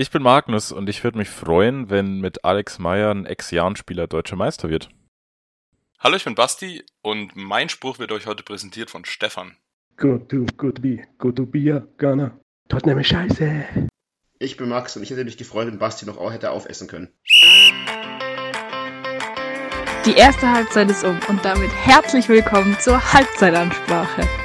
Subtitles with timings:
[0.00, 4.34] Ich bin Magnus und ich würde mich freuen, wenn mit Alex Meyer ein Ex-Jahren-Spieler deutscher
[4.34, 4.88] Meister wird.
[5.98, 9.58] Hallo, ich bin Basti und mein Spruch wird euch heute präsentiert von Stefan.
[9.98, 12.40] Good to, good to be, good to be a Gunner.
[12.70, 13.66] Tottenham ist scheiße.
[14.38, 17.12] Ich bin Max und ich hätte mich gefreut, wenn Basti noch auch hätte aufessen können.
[20.06, 24.39] Die erste Halbzeit ist um und damit herzlich willkommen zur Halbzeitansprache.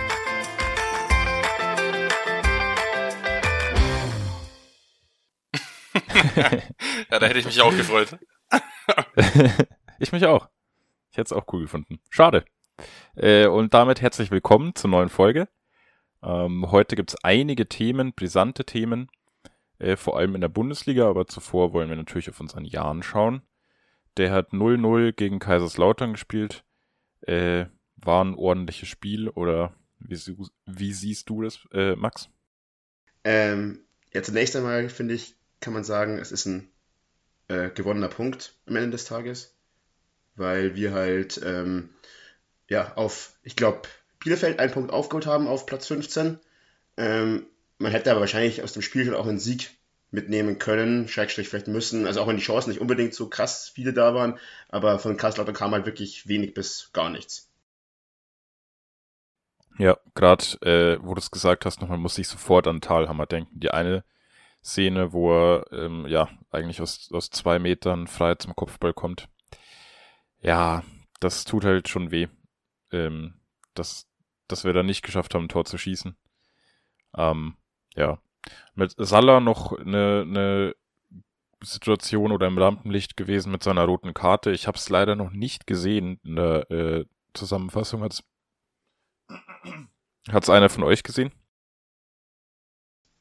[7.12, 8.18] ja, da hätte ich mich auch gefreut.
[10.00, 10.50] ich mich auch.
[11.12, 12.00] Ich hätte es auch cool gefunden.
[12.10, 12.44] Schade.
[13.16, 15.48] Äh, und damit herzlich willkommen zur neuen Folge.
[16.22, 19.10] Ähm, heute gibt es einige Themen, brisante Themen,
[19.80, 23.42] äh, vor allem in der Bundesliga, aber zuvor wollen wir natürlich auf unseren Jahren schauen.
[24.18, 26.66] Der hat 0-0 gegen Kaiserslautern gespielt.
[27.22, 30.20] Äh, war ein ordentliches Spiel oder wie,
[30.66, 32.30] wie siehst du das, äh, Max?
[33.24, 36.70] Ähm, ja, zunächst einmal finde ich, kann man sagen, es ist ein
[37.48, 39.56] äh, gewonnener Punkt am Ende des Tages,
[40.36, 41.90] weil wir halt ähm,
[42.70, 43.82] ja auf, ich glaube,
[44.20, 46.40] Bielefeld einen Punkt aufgeholt haben auf Platz 15.
[46.98, 47.48] Ähm,
[47.80, 49.72] man hätte aber wahrscheinlich aus dem Spiel schon auch einen Sieg
[50.12, 53.92] mitnehmen können, Schrägstrich vielleicht müssen, also auch wenn die Chancen nicht unbedingt so krass viele
[53.92, 54.38] da waren,
[54.70, 57.50] aber von Karlslautern kam halt wirklich wenig bis gar nichts.
[59.80, 63.60] Ja, gerade äh, wo du es gesagt hast, nochmal muss ich sofort an Talhammer denken.
[63.60, 64.06] Die eine
[64.66, 69.30] Szene, wo er ähm, ja eigentlich aus, aus zwei Metern frei zum Kopfball kommt.
[70.42, 70.84] Ja,
[71.20, 72.28] das tut halt schon weh,
[72.92, 73.36] ähm,
[73.76, 74.08] dass,
[74.48, 76.18] dass wir da nicht geschafft haben, ein Tor zu schießen.
[77.16, 77.56] Ähm,
[77.96, 78.20] ja.
[78.74, 80.76] Mit Salah noch eine, eine
[81.62, 84.52] Situation oder im Lampenlicht gewesen mit seiner roten Karte.
[84.52, 88.02] Ich habe es leider noch nicht gesehen in der äh, Zusammenfassung.
[88.02, 88.24] Hat's
[90.32, 91.32] hat's einer von euch gesehen?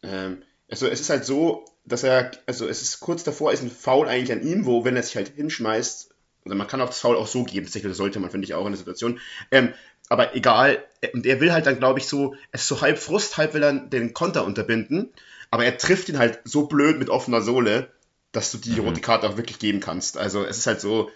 [0.02, 0.42] Ähm,
[0.74, 4.08] also es ist halt so, dass er, also es ist kurz davor, ist ein Foul
[4.08, 6.10] eigentlich an ihm, wo, wenn er sich halt hinschmeißt,
[6.44, 8.66] also man kann auch das Foul auch so geben, das sollte man, finde ich, auch
[8.66, 9.20] in der Situation.
[9.52, 9.72] Ähm,
[10.08, 13.36] aber egal, und er will halt dann, glaube ich, so, es ist so halb Frust,
[13.36, 15.12] halb will er den Konter unterbinden,
[15.52, 17.88] aber er trifft ihn halt so blöd mit offener Sohle,
[18.32, 18.88] dass du die mhm.
[18.88, 20.18] rote Karte auch wirklich geben kannst.
[20.18, 21.08] Also es ist halt so,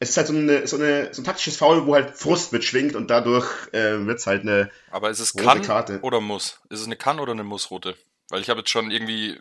[0.00, 2.96] es ist halt so, eine, so, eine, so ein taktisches Foul, wo halt Frust mitschwingt
[2.96, 6.00] und dadurch äh, wird es halt eine Aber ist es rote kann Karte.
[6.02, 6.58] oder muss?
[6.70, 7.94] Ist es eine kann oder eine muss rote?
[8.28, 9.40] Weil ich habe jetzt schon irgendwie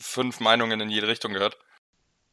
[0.00, 1.56] fünf Meinungen in jede Richtung gehört.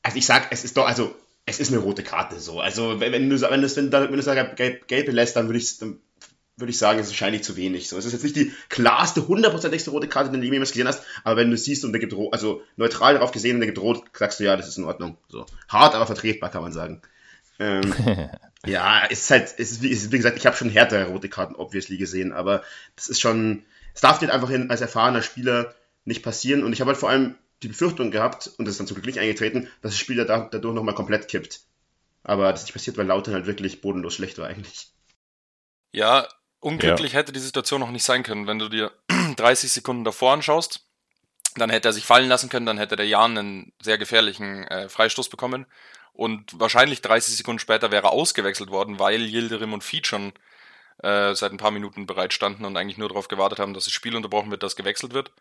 [0.04, 2.60] Also ich sag, es ist doch, also es ist eine rote Karte so.
[2.60, 5.48] Also wenn, wenn du wenn du wenn du, wenn du sagst, gelb, gelb lässt, dann
[5.48, 6.00] würde ich dann
[6.58, 7.90] würde ich sagen, es ist wahrscheinlich zu wenig.
[7.90, 11.04] So, es ist jetzt nicht die klarste, hundertprozentigste rote Karte, die du jemals gesehen hast,
[11.24, 13.80] aber wenn du siehst und der gibt rot, also neutral darauf gesehen und der gibt
[13.80, 15.18] rot, sagst du ja, das ist in Ordnung.
[15.30, 17.02] So hart, aber vertretbar, kann man sagen.
[17.60, 17.94] Ähm,
[18.66, 21.56] ja, es ist halt, es ist, ist wie gesagt, ich habe schon härtere rote Karten
[21.56, 22.64] obviously gesehen, aber
[22.96, 23.64] das ist schon,
[23.94, 25.74] es darf dir einfach hin, als erfahrener Spieler
[26.06, 26.64] nicht passieren.
[26.64, 29.06] Und ich habe halt vor allem die Befürchtung gehabt, und das ist dann zum Glück
[29.06, 31.62] nicht eingetreten, dass das Spiel da, dadurch nochmal komplett kippt.
[32.24, 34.88] Aber das ist nicht passiert, weil Lautern halt wirklich bodenlos schlecht war eigentlich.
[35.92, 36.28] Ja,
[36.60, 37.20] unglücklich ja.
[37.20, 38.48] hätte die Situation noch nicht sein können.
[38.48, 38.92] Wenn du dir
[39.38, 40.86] 30 Sekunden davor anschaust,
[41.56, 44.88] dann hätte er sich fallen lassen können, dann hätte der Jan einen sehr gefährlichen äh,
[44.88, 45.66] Freistoß bekommen.
[46.14, 50.34] Und wahrscheinlich 30 Sekunden später wäre er ausgewechselt worden, weil Yildirim und Feed schon
[51.00, 53.94] äh, seit ein paar Minuten bereit standen und eigentlich nur darauf gewartet haben, dass das
[53.94, 55.32] Spiel unterbrochen wird, dass gewechselt wird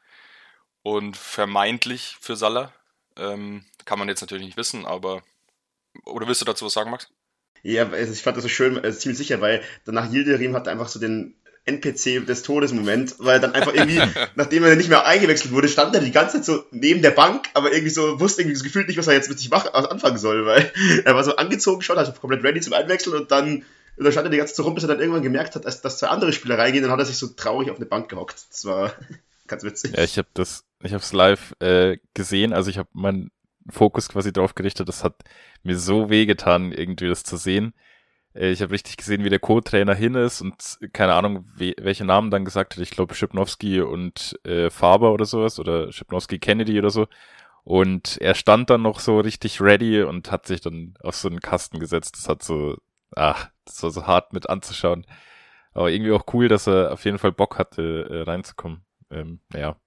[0.82, 2.72] und vermeintlich für Salah.
[3.16, 5.22] Ähm, kann man jetzt natürlich nicht wissen, aber.
[6.04, 7.08] Oder willst du dazu was sagen, Max?
[7.62, 10.88] Ja, also ich fand das so schön, also ziemlich sicher, weil danach Yildirim hatte einfach
[10.88, 11.34] so den
[11.66, 14.00] NPC des Todesmoment, weil dann einfach irgendwie,
[14.34, 17.48] nachdem er nicht mehr eingewechselt wurde, stand er die ganze Zeit so neben der Bank,
[17.52, 20.18] aber irgendwie so, wusste irgendwie das Gefühl nicht, was er jetzt mit sich machen, anfangen
[20.18, 20.72] soll, weil
[21.04, 23.64] er war so angezogen schon, also komplett ready zum Einwechseln und dann,
[23.96, 25.82] und dann stand er die ganze Zeit rum, bis er dann irgendwann gemerkt hat, dass,
[25.82, 28.46] dass zwei andere Spieler reingehen, dann hat er sich so traurig auf eine Bank gehockt.
[28.50, 28.94] Das war
[29.50, 29.96] ganz witzig.
[29.96, 33.30] Ja, ich habe das ich habe es live äh, gesehen, also ich habe meinen
[33.68, 34.88] Fokus quasi drauf gerichtet.
[34.88, 35.14] Das hat
[35.62, 37.74] mir so wehgetan, irgendwie das zu sehen.
[38.34, 42.04] Äh, ich habe richtig gesehen, wie der Co-Trainer hin ist und keine Ahnung, we welche
[42.04, 42.82] Namen dann gesagt hat.
[42.82, 47.06] Ich glaube Schipnowski und äh, Faber oder sowas oder Schipnowski Kennedy oder so.
[47.64, 51.40] Und er stand dann noch so richtig ready und hat sich dann auf so einen
[51.40, 52.16] Kasten gesetzt.
[52.16, 52.78] Das hat so,
[53.14, 55.06] ach, das war so hart mit anzuschauen.
[55.74, 58.82] Aber irgendwie auch cool, dass er auf jeden Fall Bock hatte, äh, reinzukommen.
[59.10, 59.80] Ähm, ja,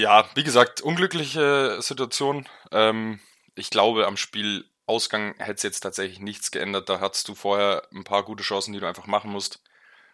[0.00, 2.48] ja, wie gesagt, unglückliche Situation.
[2.72, 3.20] Ähm,
[3.54, 6.88] ich glaube, am Spielausgang hätte es jetzt tatsächlich nichts geändert.
[6.88, 9.62] Da hattest du vorher ein paar gute Chancen, die du einfach machen musst.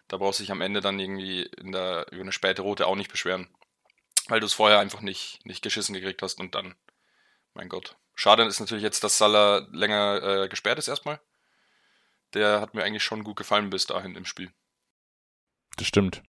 [0.09, 2.95] Da brauchst du dich am Ende dann irgendwie in der, über eine späte Rote auch
[2.95, 3.47] nicht beschweren.
[4.27, 6.75] Weil du es vorher einfach nicht, nicht geschissen gekriegt hast und dann,
[7.53, 7.95] mein Gott.
[8.13, 11.21] Schade ist natürlich jetzt, dass Salah länger äh, gesperrt ist erstmal.
[12.33, 14.51] Der hat mir eigentlich schon gut gefallen bis dahin im Spiel.
[15.77, 16.23] Das stimmt.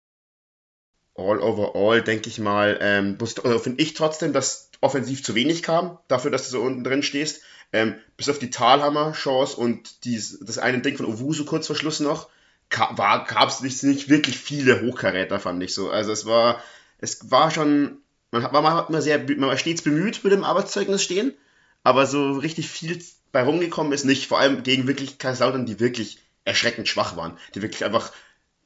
[1.17, 5.63] All over all, denke ich mal, ähm, also finde ich trotzdem, dass offensiv zu wenig
[5.63, 7.43] kam, dafür, dass du so unten drin stehst.
[7.73, 11.99] Ähm, bis auf die Talhammer-Chance und dies, das eine Ding von Owusu kurz vor Schluss
[11.99, 12.29] noch,
[12.69, 15.91] gab es nicht, nicht wirklich viele Hochkaräter, fand ich so.
[15.91, 16.63] Also es war,
[16.99, 17.99] es war schon,
[18.31, 21.35] man hat, man hat immer sehr, man war stets bemüht mit dem Arbeitszeugnis stehen,
[21.83, 23.03] aber so richtig viel
[23.33, 27.63] bei rumgekommen ist nicht, vor allem gegen wirklich Kaiserslautern, die wirklich erschreckend schwach waren, die
[27.63, 28.13] wirklich einfach,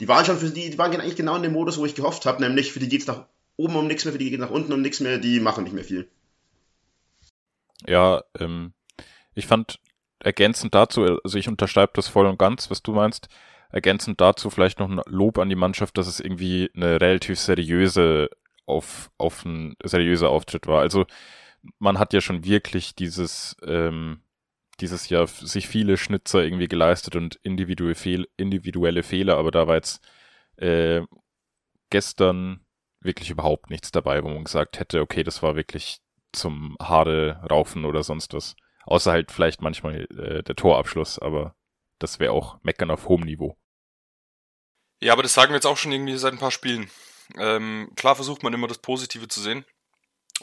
[0.01, 2.27] die waren schon für die, die waren eigentlich genau in dem Modus, wo ich gehofft
[2.27, 3.27] habe, nämlich für die geht es nach
[3.57, 5.75] oben um nichts mehr, für die geht nach unten um nichts mehr, die machen nicht
[5.75, 6.11] mehr viel.
[7.87, 8.73] Ja, ähm,
[9.35, 9.79] ich fand
[10.19, 13.29] ergänzend dazu, also ich unterschreibe das voll und ganz, was du meinst,
[13.71, 18.29] ergänzend dazu vielleicht noch ein Lob an die Mannschaft, dass es irgendwie eine relativ seriöse
[18.67, 20.81] auf, auf ein seriöser Auftritt war.
[20.81, 21.07] Also
[21.79, 24.21] man hat ja schon wirklich dieses, ähm,
[24.81, 29.77] dieses Jahr sich viele Schnitzer irgendwie geleistet und individuelle, Fehl individuelle Fehler, aber da war
[29.77, 30.03] jetzt
[30.57, 31.03] äh,
[31.91, 32.65] gestern
[33.01, 36.01] wirklich überhaupt nichts dabei, wo man gesagt hätte, okay, das war wirklich
[36.33, 38.57] zum Haare raufen oder sonst was.
[38.85, 41.55] Außer halt vielleicht manchmal äh, der Torabschluss, aber
[41.99, 43.57] das wäre auch Meckern auf hohem Niveau.
[45.03, 46.91] Ja, aber das sagen wir jetzt auch schon irgendwie seit ein paar Spielen.
[47.37, 49.65] Ähm, klar versucht man immer das Positive zu sehen.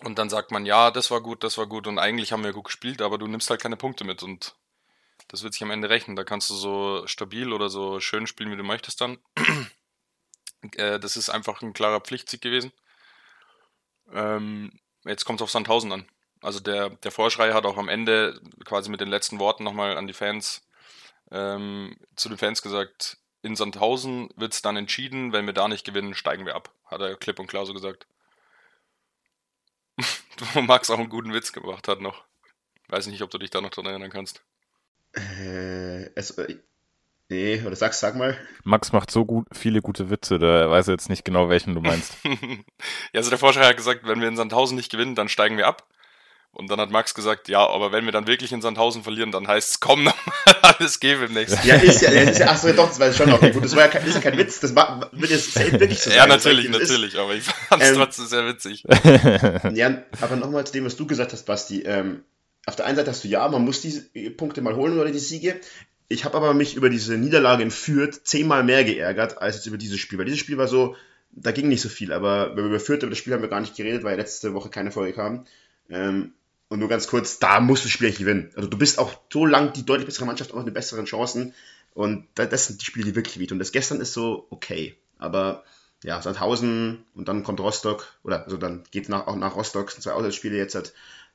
[0.03, 2.53] Und dann sagt man, ja, das war gut, das war gut und eigentlich haben wir
[2.53, 4.55] gut gespielt, aber du nimmst halt keine Punkte mit und
[5.27, 6.15] das wird sich am Ende rechnen.
[6.15, 9.17] Da kannst du so stabil oder so schön spielen, wie du möchtest dann.
[10.75, 12.71] äh, das ist einfach ein klarer Pflichtsieg gewesen.
[14.13, 16.05] Ähm, jetzt kommt es auf Sandhausen an.
[16.41, 20.07] Also der, der Vorschrei hat auch am Ende quasi mit den letzten Worten nochmal an
[20.07, 20.67] die Fans,
[21.31, 25.85] ähm, zu den Fans gesagt, in Sandhausen wird es dann entschieden, wenn wir da nicht
[25.85, 28.07] gewinnen, steigen wir ab, hat er klipp und klar so gesagt.
[30.53, 32.23] Wo Max auch einen guten Witz gemacht hat noch.
[32.89, 34.43] Weiß nicht, ob du dich da noch dran erinnern kannst.
[35.13, 36.57] Äh, es, äh,
[37.29, 38.37] nee, oder sag, sag mal.
[38.63, 41.81] Max macht so gut, viele gute Witze, da weiß er jetzt nicht genau, welchen du
[41.81, 42.17] meinst.
[42.23, 45.67] ja, also der Forscher hat gesagt, wenn wir in Sandhausen nicht gewinnen, dann steigen wir
[45.67, 45.87] ab.
[46.51, 49.47] Und dann hat Max gesagt, ja, aber wenn wir dann wirklich in Sandhausen verlieren, dann
[49.47, 51.67] heißt es, komm nochmal, alles gebe im nächsten.
[51.67, 53.89] Ja, ist ja, ist ja, achso, doch, das war schon okay, gut, das war ja
[53.89, 56.17] kein, ist ja kein Witz, das war, wird jetzt wirklich so sein.
[56.17, 57.19] Ja, natürlich, natürlich, ist.
[57.19, 58.83] aber ich fand es ähm, trotzdem sehr witzig.
[59.73, 62.23] Ja, aber nochmal zu dem, was du gesagt hast, Basti, ähm,
[62.65, 65.19] auf der einen Seite hast du ja, man muss diese Punkte mal holen oder die
[65.19, 65.59] Siege.
[66.09, 69.77] Ich habe aber mich über diese Niederlage in Fürth zehnmal mehr geärgert, als jetzt über
[69.77, 70.95] dieses Spiel, weil dieses Spiel war so,
[71.31, 73.75] da ging nicht so viel, aber über Fürth, über das Spiel haben wir gar nicht
[73.75, 75.45] geredet, weil letzte Woche keine Folge kam.
[75.89, 76.33] Ähm,
[76.69, 78.51] und nur ganz kurz, da musst du eigentlich gewinnen.
[78.55, 81.53] Also du bist auch so lang die deutlich bessere Mannschaft, auch mit besseren Chancen.
[81.93, 83.59] Und das sind die Spiele, die wirklich wehtun.
[83.59, 84.95] Das gestern ist so okay.
[85.17, 85.63] Aber
[86.03, 90.03] ja, Sandhausen und dann kommt Rostock, oder also dann geht nach, auch nach Rostock, sind
[90.03, 90.75] zwei Auswärtsspiele jetzt.
[90.75, 90.93] Hat,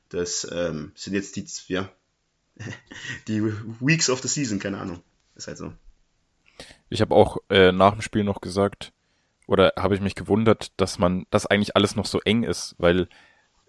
[0.09, 1.89] das ähm, sind jetzt die, ja,
[3.27, 3.43] die
[3.81, 5.01] Weeks of the Season, keine Ahnung.
[5.35, 5.73] Ist halt so.
[6.89, 8.93] Ich habe auch äh, nach dem Spiel noch gesagt,
[9.47, 13.09] oder habe ich mich gewundert, dass man, dass eigentlich alles noch so eng ist, weil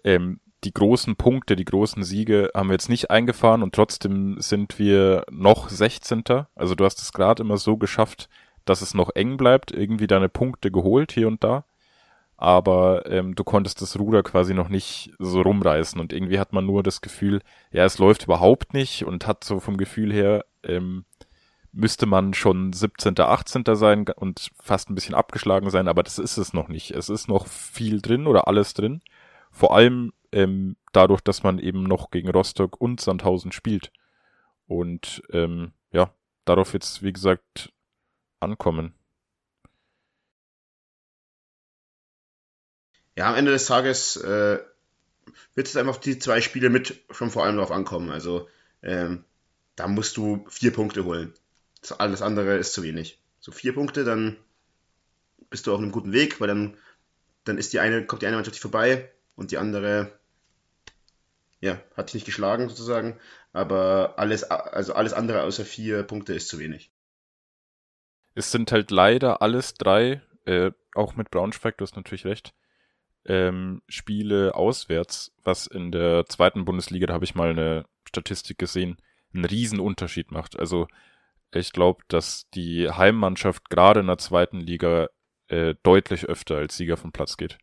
[0.03, 4.79] ähm, die großen Punkte, die großen Siege haben wir jetzt nicht eingefahren und trotzdem sind
[4.79, 6.23] wir noch 16.
[6.55, 8.29] Also du hast es gerade immer so geschafft,
[8.65, 11.65] dass es noch eng bleibt, irgendwie deine Punkte geholt hier und da.
[12.37, 16.65] Aber ähm, du konntest das Ruder quasi noch nicht so rumreißen und irgendwie hat man
[16.65, 17.41] nur das Gefühl,
[17.71, 21.05] ja, es läuft überhaupt nicht und hat so vom Gefühl her, ähm,
[21.71, 23.63] müsste man schon 17., 18.
[23.73, 26.91] sein und fast ein bisschen abgeschlagen sein, aber das ist es noch nicht.
[26.91, 29.01] Es ist noch viel drin oder alles drin.
[29.55, 33.89] Vor allem ähm, dadurch, dass man eben noch gegen Rostock und Sandhausen spielt.
[34.67, 37.71] Und ähm, ja, darauf jetzt, wie gesagt,
[38.41, 38.93] ankommen.
[43.15, 44.59] Ja, am Ende des Tages äh,
[45.53, 48.11] wird es einfach die zwei Spiele mit schon vor allem darauf ankommen.
[48.11, 48.49] Also
[48.83, 49.23] ähm,
[49.77, 51.33] da musst du vier Punkte holen.
[51.97, 53.21] Alles andere ist zu wenig.
[53.39, 54.35] So vier Punkte, dann
[55.49, 56.77] bist du auf einem guten Weg, weil dann,
[57.45, 60.11] dann ist die eine, kommt die eine Mannschaft vorbei und die andere
[61.61, 63.17] ja, hat dich nicht geschlagen sozusagen,
[63.53, 66.91] aber alles, also alles andere außer vier Punkte ist zu wenig.
[68.35, 72.53] Es sind halt leider alles drei, äh, auch mit Braunschweig, du hast natürlich recht,
[73.25, 78.97] ähm, Spiele auswärts, was in der zweiten Bundesliga, da habe ich mal eine Statistik gesehen,
[79.33, 80.59] einen riesen Unterschied macht.
[80.59, 80.87] Also
[81.51, 85.09] ich glaube, dass die Heimmannschaft gerade in der zweiten Liga
[85.47, 87.57] äh, deutlich öfter als Sieger vom Platz geht.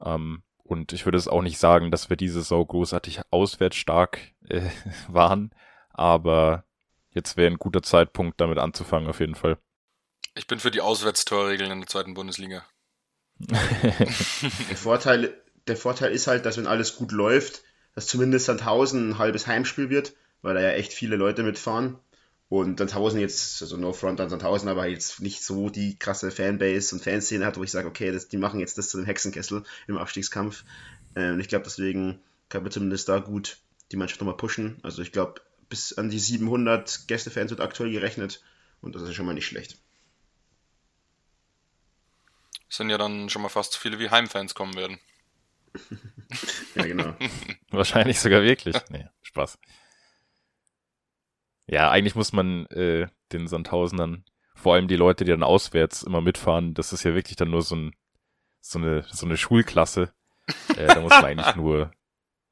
[0.00, 4.20] Ähm, und ich würde es auch nicht sagen, dass wir diese Saison großartig auswärts stark
[4.48, 4.60] äh,
[5.08, 5.50] waren.
[5.90, 6.64] Aber
[7.10, 9.56] jetzt wäre ein guter Zeitpunkt, damit anzufangen, auf jeden Fall.
[10.34, 12.64] Ich bin für die Auswärtstorregeln in der zweiten Bundesliga.
[13.38, 17.62] der, Vorteil, der Vorteil ist halt, dass wenn alles gut läuft,
[17.94, 21.98] dass zumindest Sandhausen ein halbes Heimspiel wird, weil da ja echt viele Leute mitfahren.
[22.48, 26.94] Und Sandhausen jetzt, also no front an Sandhausen, aber jetzt nicht so die krasse Fanbase
[26.94, 29.64] und Fanszene hat, wo ich sage, okay, das, die machen jetzt das zu einem Hexenkessel
[29.86, 30.64] im Abstiegskampf.
[31.14, 33.58] Ähm, ich glaube, deswegen kann man zumindest da gut
[33.92, 34.78] die Mannschaft nochmal pushen.
[34.82, 38.42] Also ich glaube, bis an die 700 Gästefans wird aktuell gerechnet
[38.80, 39.76] und das ist schon mal nicht schlecht.
[42.68, 44.98] sind ja dann schon mal fast so viele wie Heimfans kommen werden.
[46.74, 47.14] ja, genau.
[47.70, 48.76] Wahrscheinlich sogar wirklich.
[48.90, 49.58] Nee, Spaß.
[51.68, 56.20] Ja, eigentlich muss man äh, den Sandhausenern, vor allem die Leute, die dann auswärts immer
[56.20, 57.94] mitfahren, das ist ja wirklich dann nur so, ein,
[58.60, 60.12] so, eine, so eine Schulklasse.
[60.76, 61.92] Äh, da muss man eigentlich nur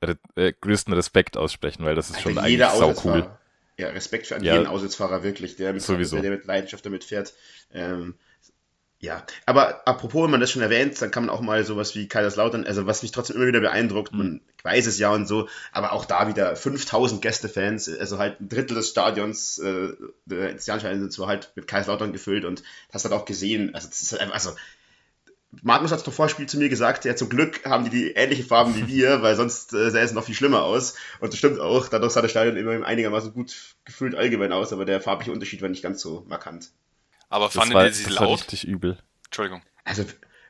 [0.04, 3.30] re äh, größten Respekt aussprechen, weil das ist schon eigentlich sau cool.
[3.78, 6.20] Ja, Respekt für ja, jeden Auswärtsfahrer wirklich, der mit, sowieso.
[6.20, 7.34] der mit Leidenschaft damit fährt.
[7.72, 8.14] Ähm,
[9.06, 12.08] ja, aber apropos, wenn man das schon erwähnt, dann kann man auch mal sowas wie
[12.08, 14.18] Kaiserslautern, also was mich trotzdem immer wieder beeindruckt, mhm.
[14.18, 18.48] man weiß es ja und so, aber auch da wieder 5000 Gästefans, also halt ein
[18.48, 19.92] Drittel des Stadions, äh,
[20.24, 24.02] der Sternschein sind so halt mit Kaiserslautern gefüllt und hast halt auch gesehen, also das
[24.02, 24.50] ist halt also
[25.62, 28.10] Magnus hat es doch vor Spiel zu mir gesagt, ja, zum Glück haben die die
[28.10, 30.96] ähnliche Farben wie wir, weil sonst äh, sähe es noch viel schlimmer aus.
[31.20, 34.84] Und das stimmt auch, dadurch sah das Stadion immer einigermaßen gut gefühlt allgemein aus, aber
[34.84, 36.72] der farbliche Unterschied war nicht ganz so markant.
[37.28, 38.20] Aber fandet ihr sie laut?
[38.20, 38.98] War richtig übel.
[39.26, 39.62] Entschuldigung.
[39.84, 40.04] Also,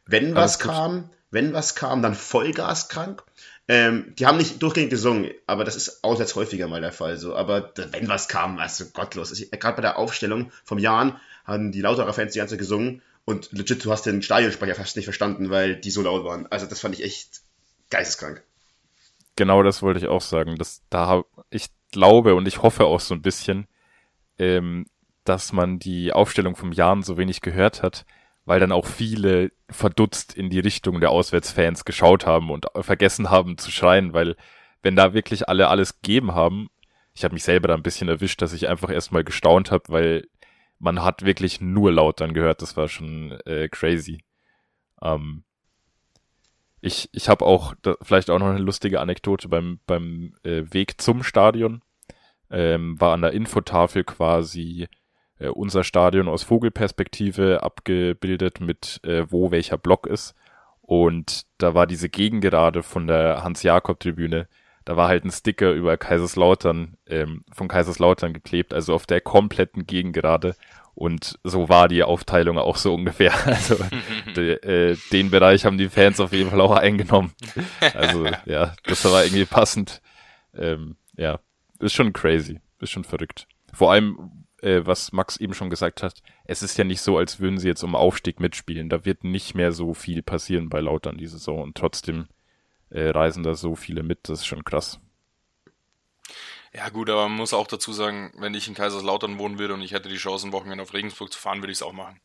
[0.07, 3.25] wenn was kam, wenn was kam, dann Vollgaskrank.
[3.69, 7.35] Ähm, die haben nicht durchgehend gesungen, aber das ist auswärts häufiger mal der Fall so.
[7.35, 9.33] Aber wenn was kam, also gottlos.
[9.51, 13.51] Gerade bei der Aufstellung vom Jahren haben die lauterer Fans die ganze Zeit gesungen und
[13.51, 16.47] legit, du hast den Stadionsprecher fast nicht verstanden, weil die so laut waren.
[16.47, 17.41] Also das fand ich echt
[17.91, 18.43] geisteskrank.
[19.35, 20.57] Genau das wollte ich auch sagen.
[20.57, 23.67] Das, da ich glaube und ich hoffe auch so ein bisschen,
[24.39, 24.87] ähm,
[25.29, 28.07] dass man die Aufstellung vom Jahren so wenig gehört hat,
[28.45, 33.59] weil dann auch viele verdutzt in die Richtung der Auswärtsfans geschaut haben und vergessen haben
[33.59, 34.37] zu schreien, weil
[34.83, 36.69] wenn da wirklich alle alles gegeben haben,
[37.13, 40.29] ich habe mich selber da ein bisschen erwischt, dass ich einfach erstmal gestaunt habe, weil
[40.79, 44.23] man hat wirklich nur laut dann gehört, das war schon äh, crazy.
[45.03, 45.45] Ähm,
[46.81, 51.01] ich ich habe auch da, vielleicht auch noch eine lustige Anekdote beim, beim äh, Weg
[51.01, 51.83] zum Stadion.
[52.49, 54.87] Ähm, war an der Infotafel quasi
[55.39, 60.35] äh, unser Stadion aus Vogelperspektive abgebildet mit äh, wo welcher Block ist.
[60.83, 64.47] Und da war diese Gegengerade von der Hans-Jakob-Tribüne.
[64.85, 69.87] Da war halt ein Sticker über Kaiserslautern, ähm, von Kaiserslautern geklebt, also auf der kompletten
[69.87, 70.55] Gegengerade.
[70.95, 73.35] Und so war die Aufteilung auch so ungefähr.
[73.47, 73.77] Also
[74.37, 77.33] de, äh, den Bereich haben die Fans auf jeden Fall auch eingenommen.
[77.95, 80.01] Also ja, das war irgendwie passend.
[80.55, 81.41] Ähm, ja,
[81.81, 83.47] ist schon crazy, ist schon verrückt.
[83.73, 87.39] Vor allem, äh, was Max eben schon gesagt hat, es ist ja nicht so, als
[87.39, 88.89] würden sie jetzt um Aufstieg mitspielen.
[88.89, 92.27] Da wird nicht mehr so viel passieren bei Lautern diese Saison und trotzdem
[92.91, 94.99] äh, reisen da so viele mit, das ist schon krass.
[96.75, 99.83] Ja gut, aber man muss auch dazu sagen, wenn ich in Kaiserslautern wohnen würde und
[99.83, 102.21] ich hätte die Chance, ein Wochenende auf Regensburg zu fahren, würde ich es auch machen.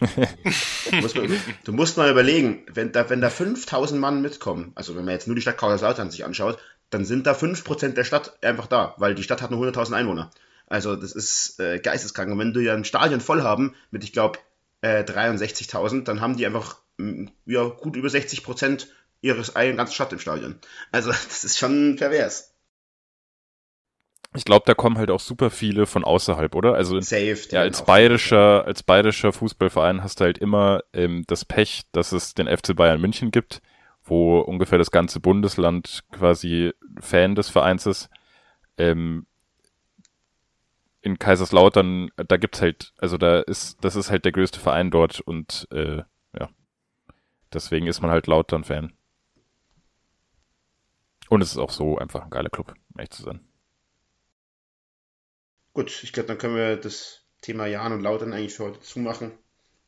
[0.90, 1.28] du, musst mal,
[1.64, 5.26] du, musst mal, überlegen, wenn da, wenn da 5000 Mann mitkommen, also wenn man jetzt
[5.26, 6.58] nur die Stadt Kaiserslautern sich anschaut,
[6.90, 10.30] dann sind da 5% der Stadt einfach da, weil die Stadt hat nur 100.000 Einwohner.
[10.70, 12.30] Also das ist äh, geisteskrank.
[12.30, 14.38] Und wenn du ja ein Stadion voll haben mit, ich glaube,
[14.80, 18.88] äh, 63.000, dann haben die einfach mm, ja, gut über 60 Prozent
[19.20, 20.60] ihres eigenen ganzen Stadt im Stadion.
[20.92, 22.54] Also das ist schon pervers.
[24.36, 26.74] Ich glaube, da kommen halt auch super viele von außerhalb, oder?
[26.74, 31.82] Also Safe, ja, als bayerischer, als bayerischer Fußballverein hast du halt immer ähm, das Pech,
[31.90, 33.60] dass es den FC Bayern München gibt,
[34.04, 38.08] wo ungefähr das ganze Bundesland quasi Fan des Vereins ist.
[38.78, 39.26] Ähm,
[41.02, 45.20] in Kaiserslautern, da gibt's halt, also da ist, das ist halt der größte Verein dort
[45.20, 46.02] und äh,
[46.38, 46.50] ja,
[47.52, 48.92] deswegen ist man halt Lautern-Fan.
[51.28, 53.40] Und es ist auch so einfach ein geiler Club, um ehrlich zu sein.
[55.72, 59.32] Gut, ich glaube, dann können wir das Thema Jan und Lautern eigentlich für heute zumachen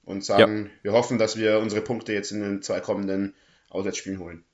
[0.04, 0.70] und sagen, ja.
[0.82, 3.34] wir hoffen, dass wir unsere Punkte jetzt in den zwei kommenden
[3.68, 4.44] Auswärtsspielen holen.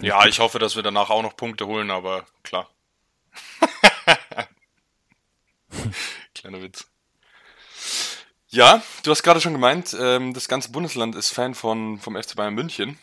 [0.00, 2.70] Ja, ich hoffe, dass wir danach auch noch Punkte holen, aber klar.
[6.42, 6.90] Kleiner Witz.
[8.48, 12.34] Ja, du hast gerade schon gemeint, ähm, das ganze Bundesland ist Fan von, vom FC
[12.34, 12.98] Bayern München.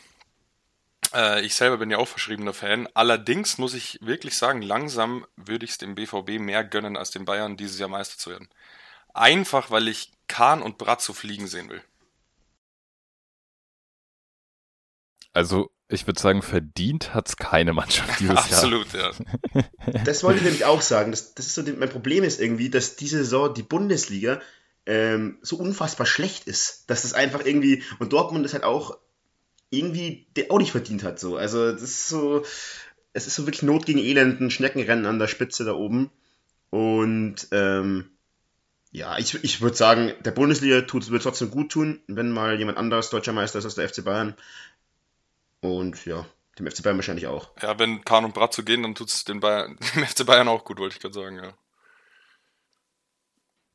[1.14, 2.86] Äh, ich selber bin ja auch verschriebener Fan.
[2.92, 7.24] Allerdings muss ich wirklich sagen, langsam würde ich es dem BVB mehr gönnen, als dem
[7.24, 8.50] Bayern dieses Jahr Meister zu werden.
[9.14, 11.82] Einfach, weil ich Kahn und Bratzo fliegen sehen will.
[15.32, 19.10] Also, ich würde sagen, verdient hat es keine Mannschaft dieses Absolut, Jahr.
[19.10, 20.02] Absolut, ja.
[20.04, 21.10] Das wollte ich nämlich auch sagen.
[21.10, 24.40] Das, das ist so, mein Problem ist irgendwie, dass diese Saison die Bundesliga
[24.86, 28.98] ähm, so unfassbar schlecht ist, dass das einfach irgendwie, und Dortmund ist halt auch
[29.70, 31.20] irgendwie der auch nicht verdient hat.
[31.20, 31.36] So.
[31.36, 32.44] Also das ist so,
[33.12, 36.10] es ist so wirklich Not gegen Elend, ein Schneckenrennen an der Spitze da oben.
[36.70, 38.10] Und ähm,
[38.92, 42.78] ja, ich, ich würde sagen, der Bundesliga tut, wird trotzdem gut tun, wenn mal jemand
[42.78, 44.34] anderes deutscher Meister ist als der FC Bayern.
[45.60, 46.26] Und ja,
[46.58, 47.50] dem FC Bayern wahrscheinlich auch.
[47.62, 50.64] Ja, wenn Kahn und Bratzo gehen, dann tut es dem, Bayern, dem FC Bayern auch
[50.64, 51.52] gut, wollte ich gerade sagen, ja.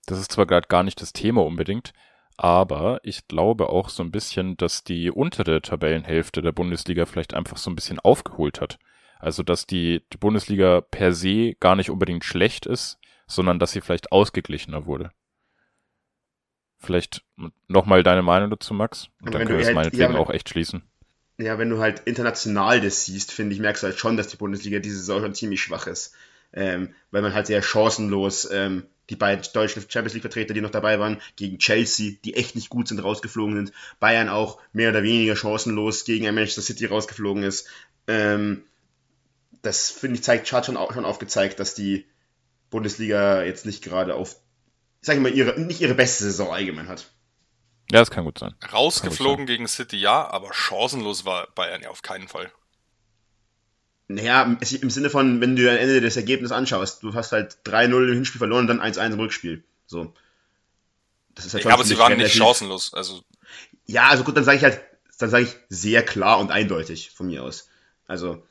[0.05, 1.93] Das ist zwar gerade gar nicht das Thema unbedingt,
[2.37, 7.57] aber ich glaube auch so ein bisschen, dass die untere Tabellenhälfte der Bundesliga vielleicht einfach
[7.57, 8.77] so ein bisschen aufgeholt hat.
[9.19, 13.81] Also, dass die, die Bundesliga per se gar nicht unbedingt schlecht ist, sondern dass sie
[13.81, 15.11] vielleicht ausgeglichener wurde.
[16.77, 17.23] Vielleicht
[17.67, 19.09] nochmal deine Meinung dazu, Max?
[19.21, 20.83] Und dann können wir es halt, meinetwegen ja, auch echt schließen.
[21.37, 24.37] Ja, wenn du halt international das siehst, finde ich, merkst du halt schon, dass die
[24.37, 26.13] Bundesliga diese Saison schon ziemlich schwach ist.
[26.53, 30.99] Ähm, weil man halt sehr chancenlos ähm, die beiden deutschen Champions League-Vertreter, die noch dabei
[30.99, 33.71] waren, gegen Chelsea, die echt nicht gut sind, rausgeflogen sind.
[33.99, 37.67] Bayern auch mehr oder weniger chancenlos gegen Manchester City rausgeflogen ist.
[38.07, 38.63] Ähm,
[39.61, 42.05] das, finde ich, zeigt, hat schon, schon aufgezeigt, dass die
[42.69, 44.37] Bundesliga jetzt nicht gerade auf,
[45.01, 47.11] sag ich mal, ihre, nicht ihre beste Saison allgemein hat.
[47.91, 48.55] Ja, das kann gut sein.
[48.71, 49.57] Rausgeflogen gut sein.
[49.57, 52.51] gegen City, ja, aber chancenlos war Bayern ja auf keinen Fall.
[54.07, 58.07] Naja, im Sinne von, wenn du am Ende das Ergebnis anschaust, du hast halt 3-0
[58.07, 59.63] im Hinspiel verloren und dann 1-1 im Rückspiel.
[59.87, 60.13] So.
[61.33, 62.93] Das ist halt ja, aber sie waren nicht chancenlos.
[62.93, 63.23] Also.
[63.85, 64.81] Ja, also gut, dann sage ich halt,
[65.17, 67.69] dann sage ich sehr klar und eindeutig von mir aus.
[68.07, 68.43] Also.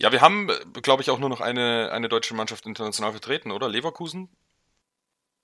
[0.00, 0.48] Ja, wir haben,
[0.82, 3.68] glaube ich, auch nur noch eine, eine deutsche Mannschaft international vertreten, oder?
[3.68, 4.28] Leverkusen?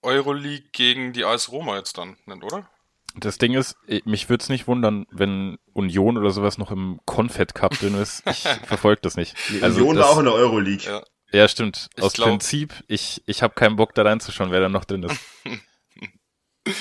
[0.02, 2.68] Euroleague gegen die AS Roma jetzt dann, oder?
[3.16, 7.54] Das Ding ist, mich würde es nicht wundern, wenn Union oder sowas noch im Confed
[7.54, 8.26] Cup drin ist.
[8.26, 9.36] Ich verfolge das nicht.
[9.62, 10.84] Also Union das, war auch in der Euroleague.
[10.84, 11.02] Ja,
[11.32, 11.88] ja stimmt.
[11.96, 12.28] Ich Aus glaub...
[12.28, 15.20] Prinzip, ich, ich habe keinen Bock da reinzuschauen, wer da noch drin ist.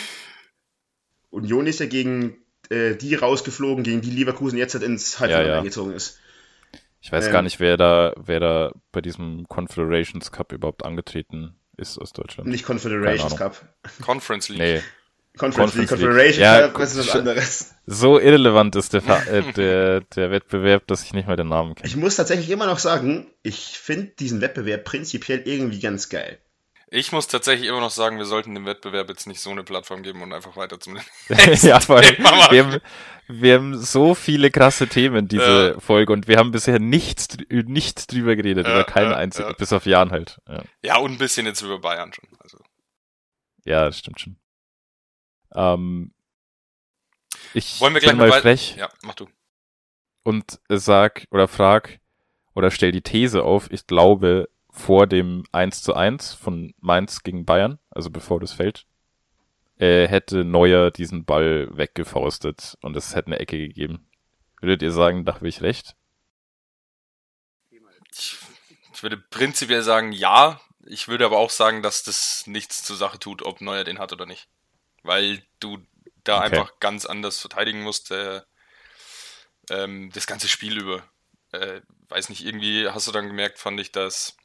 [1.29, 2.37] Union ist ja gegen
[2.69, 5.57] äh, die rausgeflogen, gegen die Leverkusen jetzt halt ins Halbfinale ja, ja.
[5.59, 6.19] eingezogen ist.
[7.01, 11.55] Ich weiß ähm, gar nicht, wer da, wer da bei diesem Confederations Cup überhaupt angetreten
[11.75, 12.49] ist aus Deutschland.
[12.49, 13.75] Nicht Confederations Cup.
[14.01, 14.59] Conference League.
[14.59, 14.81] Nee.
[15.37, 17.75] Conference, League, Confederation ja, Cup, ist was anderes.
[17.87, 21.87] So irrelevant ist der, äh, der, der Wettbewerb, dass ich nicht mal den Namen kenne.
[21.87, 26.37] Ich muss tatsächlich immer noch sagen, ich finde diesen Wettbewerb prinzipiell irgendwie ganz geil.
[26.95, 30.03] Ich muss tatsächlich immer noch sagen, wir sollten dem Wettbewerb jetzt nicht so eine Plattform
[30.03, 32.17] geben und einfach weiter zum Ja, allem,
[32.51, 32.81] wir haben,
[33.27, 35.79] wir haben so viele krasse Themen diese ja.
[35.79, 39.73] Folge und wir haben bisher nichts, nichts drüber geredet, ja, über keinen ja, einzigen, bis
[39.73, 40.37] auf Jan halt.
[40.83, 40.97] Ja.
[40.97, 42.29] und ein bisschen jetzt über Bayern schon.
[42.37, 42.59] Also.
[43.65, 44.37] Ja, das stimmt schon.
[45.55, 46.13] Ähm,
[47.53, 48.75] ich Wollen wir gleich bin mal frech.
[48.77, 49.27] Ja, mach du.
[50.23, 51.99] Und sag oder frag
[52.55, 57.45] oder stell die These auf, ich glaube, vor dem 1 zu 1 von Mainz gegen
[57.45, 58.85] Bayern, also bevor das fällt,
[59.77, 64.07] äh, hätte Neuer diesen Ball weggefaustet und es hätte eine Ecke gegeben.
[64.61, 65.95] Würdet ihr sagen, da habe ich recht?
[68.11, 70.59] Ich würde prinzipiell sagen, ja.
[70.85, 74.11] Ich würde aber auch sagen, dass das nichts zur Sache tut, ob Neuer den hat
[74.13, 74.47] oder nicht
[75.03, 75.77] weil du
[76.23, 76.45] da okay.
[76.45, 78.41] einfach ganz anders verteidigen musst, äh,
[79.69, 81.03] ähm, das ganze Spiel über.
[81.51, 84.35] Äh, weiß nicht, irgendwie hast du dann gemerkt, fand ich, dass,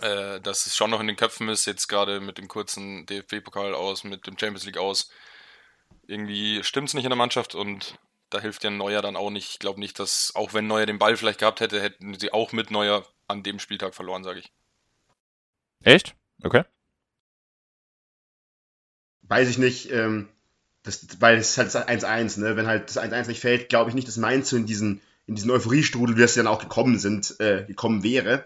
[0.00, 3.74] äh, dass es schon noch in den Köpfen ist, jetzt gerade mit dem kurzen DFB-Pokal
[3.74, 5.10] aus, mit dem Champions League aus.
[6.06, 7.98] Irgendwie stimmt es nicht in der Mannschaft und
[8.30, 9.50] da hilft ja Neuer dann auch nicht.
[9.50, 12.52] Ich glaube nicht, dass, auch wenn Neuer den Ball vielleicht gehabt hätte, hätten sie auch
[12.52, 14.52] mit Neuer an dem Spieltag verloren, sage ich.
[15.82, 16.14] Echt?
[16.42, 16.64] Okay
[19.28, 20.28] weiß ich nicht, ähm,
[20.82, 22.56] das, weil es halt 1-1, ne?
[22.56, 25.34] Wenn halt das 1-1 nicht fällt, glaube ich nicht, dass Mainz so in diesen, in
[25.34, 28.44] diesen Euphoriestrudel, wie es dann auch gekommen sind, äh, gekommen wäre.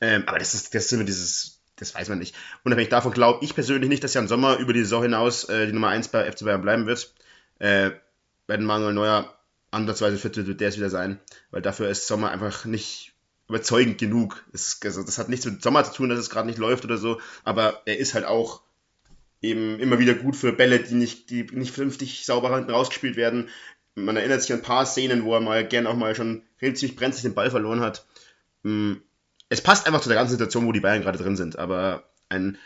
[0.00, 2.34] Ähm, aber das ist, das ist immer dieses, das weiß man nicht.
[2.64, 5.72] Unabhängig davon glaube ich persönlich nicht, dass Jan Sommer über die Saison hinaus äh, die
[5.72, 7.12] Nummer 1 bei FC Bayern bleiben wird.
[7.58, 7.90] Äh,
[8.46, 9.34] wenn Manuel Neuer
[9.70, 11.20] andersweise fit wird, wird der es wieder sein.
[11.50, 13.12] Weil dafür ist Sommer einfach nicht
[13.48, 14.44] überzeugend genug.
[14.52, 16.96] Das, also, das hat nichts mit Sommer zu tun, dass es gerade nicht läuft oder
[16.96, 18.62] so, aber er ist halt auch
[19.42, 23.48] eben immer wieder gut für Bälle, die nicht, die nicht vernünftig sauber rausgespielt werden.
[23.94, 26.96] Man erinnert sich an ein paar Szenen, wo er mal gern auch mal schon ziemlich
[26.96, 28.06] brenzlig den Ball verloren hat.
[28.62, 28.94] Mm,
[29.48, 32.58] es passt einfach zu der ganzen Situation, wo die Bayern gerade drin sind, aber ein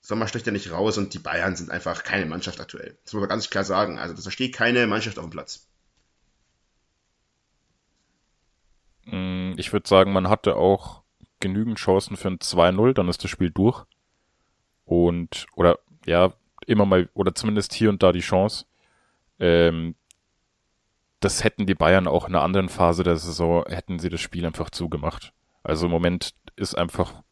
[0.00, 2.96] Sommer sticht ja nicht raus und die Bayern sind einfach keine Mannschaft aktuell.
[3.04, 3.98] Das muss man ganz klar sagen.
[3.98, 5.68] Also da steht keine Mannschaft auf dem Platz.
[9.04, 11.02] Mm, ich würde sagen, man hatte auch
[11.40, 13.84] genügend Chancen für ein 2-0, dann ist das Spiel durch.
[14.84, 16.32] Und, oder ja,
[16.66, 18.66] immer mal, oder zumindest hier und da die Chance.
[19.38, 19.94] Ähm,
[21.20, 24.46] das hätten die Bayern auch in einer anderen Phase der Saison, hätten sie das Spiel
[24.46, 25.32] einfach zugemacht.
[25.62, 27.22] Also im Moment ist einfach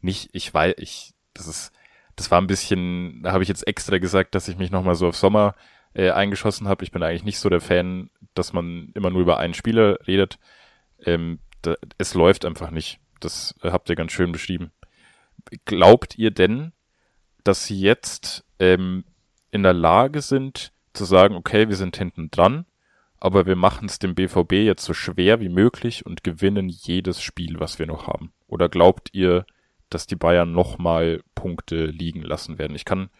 [0.00, 1.72] nicht, ich weiß, ich, das ist,
[2.16, 5.08] das war ein bisschen, da habe ich jetzt extra gesagt, dass ich mich nochmal so
[5.08, 5.54] auf Sommer
[5.94, 6.84] äh, eingeschossen habe.
[6.84, 10.38] Ich bin eigentlich nicht so der Fan, dass man immer nur über einen Spieler redet.
[11.04, 13.00] Ähm, da, es läuft einfach nicht.
[13.20, 14.70] Das habt ihr ganz schön beschrieben
[15.64, 16.72] glaubt ihr denn,
[17.44, 19.04] dass sie jetzt ähm,
[19.50, 22.66] in der Lage sind zu sagen, okay, wir sind hinten dran,
[23.18, 27.58] aber wir machen es dem BVB jetzt so schwer wie möglich und gewinnen jedes Spiel,
[27.60, 28.32] was wir noch haben?
[28.48, 29.46] Oder glaubt ihr,
[29.90, 32.76] dass die Bayern nochmal Punkte liegen lassen werden?
[32.76, 33.10] Ich kann,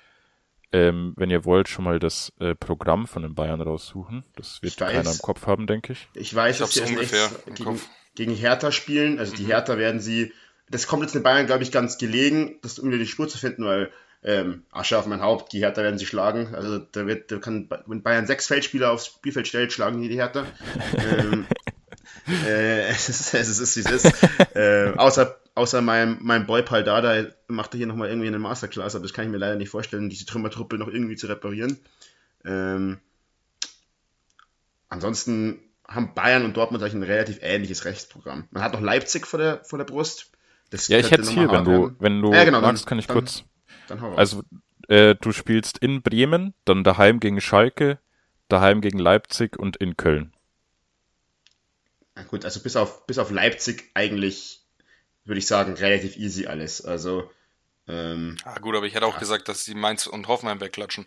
[0.72, 4.24] ähm, wenn ihr wollt, schon mal das äh, Programm von den Bayern raussuchen.
[4.36, 6.08] Das wird keiner im Kopf haben, denke ich.
[6.14, 7.88] Ich weiß, Ich dass sie erst ungefähr gegen, Kopf.
[8.14, 9.18] gegen Hertha spielen.
[9.18, 9.48] Also die Mhm.
[9.48, 10.32] Hertha werden sie.
[10.68, 13.38] Das kommt jetzt den Bayern, glaube ich, ganz gelegen, das um wieder die Spur zu
[13.38, 13.90] finden, weil
[14.24, 16.54] ähm, Asche auf mein Haupt, die Hertha werden sie schlagen.
[16.54, 20.16] Also da wird, da kann, wenn Bayern sechs Feldspieler aufs Spielfeld stellt, schlagen die die
[20.16, 20.46] Hertha.
[20.96, 21.46] ähm,
[22.46, 24.56] äh, es ist, es ist, wie es ist.
[24.56, 29.02] äh, außer, außer mein, mein Boy Paldada macht er hier nochmal irgendwie eine Masterclass, aber
[29.02, 31.78] das kann ich mir leider nicht vorstellen, diese Trümmertruppe noch irgendwie zu reparieren.
[32.46, 32.98] Ähm,
[34.88, 38.48] ansonsten haben Bayern und Dortmund eigentlich ein relativ ähnliches Rechtsprogramm.
[38.50, 40.30] Man hat noch Leipzig vor der, vor der Brust.
[40.70, 42.98] Das Ja, ich hätte es hier, wenn du, wenn du Ja, genau, dann- magst, kann
[42.98, 43.44] ich dann- kurz.
[43.88, 44.18] Dann hau raus.
[44.18, 44.42] Also,
[44.88, 47.98] äh, du spielst in Bremen, dann daheim gegen Schalke,
[48.48, 50.32] daheim gegen Leipzig und in Köln.
[52.14, 54.62] Na gut, also bis auf, bis auf Leipzig eigentlich,
[55.24, 56.84] würde ich sagen, relativ easy alles.
[56.84, 57.30] Also,
[57.88, 61.06] ähm, Ah, gut, aber ich hätte auch gesagt, dass sie Mainz und Hoffenheim wegklatschen.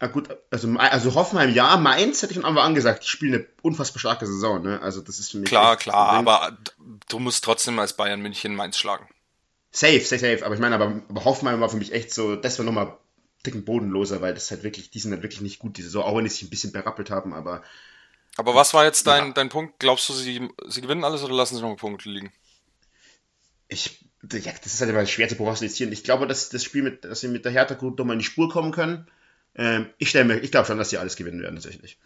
[0.00, 3.34] na gut, also, also Hoffenheim ja, Mainz hätte ich von Anfang an gesagt, die spielen
[3.34, 4.80] eine unfassbar starke Saison, ne?
[4.80, 6.56] Also das ist für mich Klar, klar, aber
[7.08, 9.08] du musst trotzdem als Bayern München Mainz schlagen.
[9.70, 10.44] Safe, safe, safe.
[10.44, 12.96] Aber ich meine, aber, aber Hoffenheim war für mich echt so, das war nochmal einen
[13.42, 16.16] Ticken bodenloser, weil das halt wirklich, die sind halt wirklich nicht gut, diese Saison, auch
[16.16, 17.62] wenn die sich ein bisschen berappelt haben, aber
[18.36, 19.32] Aber was war jetzt dein, Ja.
[19.34, 19.78] dein Punkt?
[19.80, 22.32] Glaubst du, sie, sie gewinnen alles oder lassen sie noch Punkte liegen?
[23.68, 24.00] ich,
[24.32, 25.92] ja, das ist halt immer schwer zu prognostizieren.
[25.92, 28.24] Ich glaube, dass das Spiel mit, dass sie mit der Hertha gut nochmal in die
[28.24, 29.06] Spur kommen können.
[29.54, 31.98] Ähm, ich stelle mir, ich glaube schon, dass sie alles gewinnen werden, tatsächlich.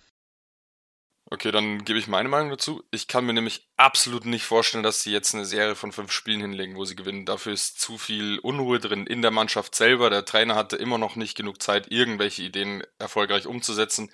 [1.33, 2.85] Okay, dann gebe ich meine Meinung dazu.
[2.91, 6.43] Ich kann mir nämlich absolut nicht vorstellen, dass sie jetzt eine Serie von fünf Spielen
[6.43, 7.25] hinlegen, wo sie gewinnen.
[7.25, 10.11] Dafür ist zu viel Unruhe drin in der Mannschaft selber.
[10.11, 14.13] Der Trainer hatte immer noch nicht genug Zeit, irgendwelche Ideen erfolgreich umzusetzen.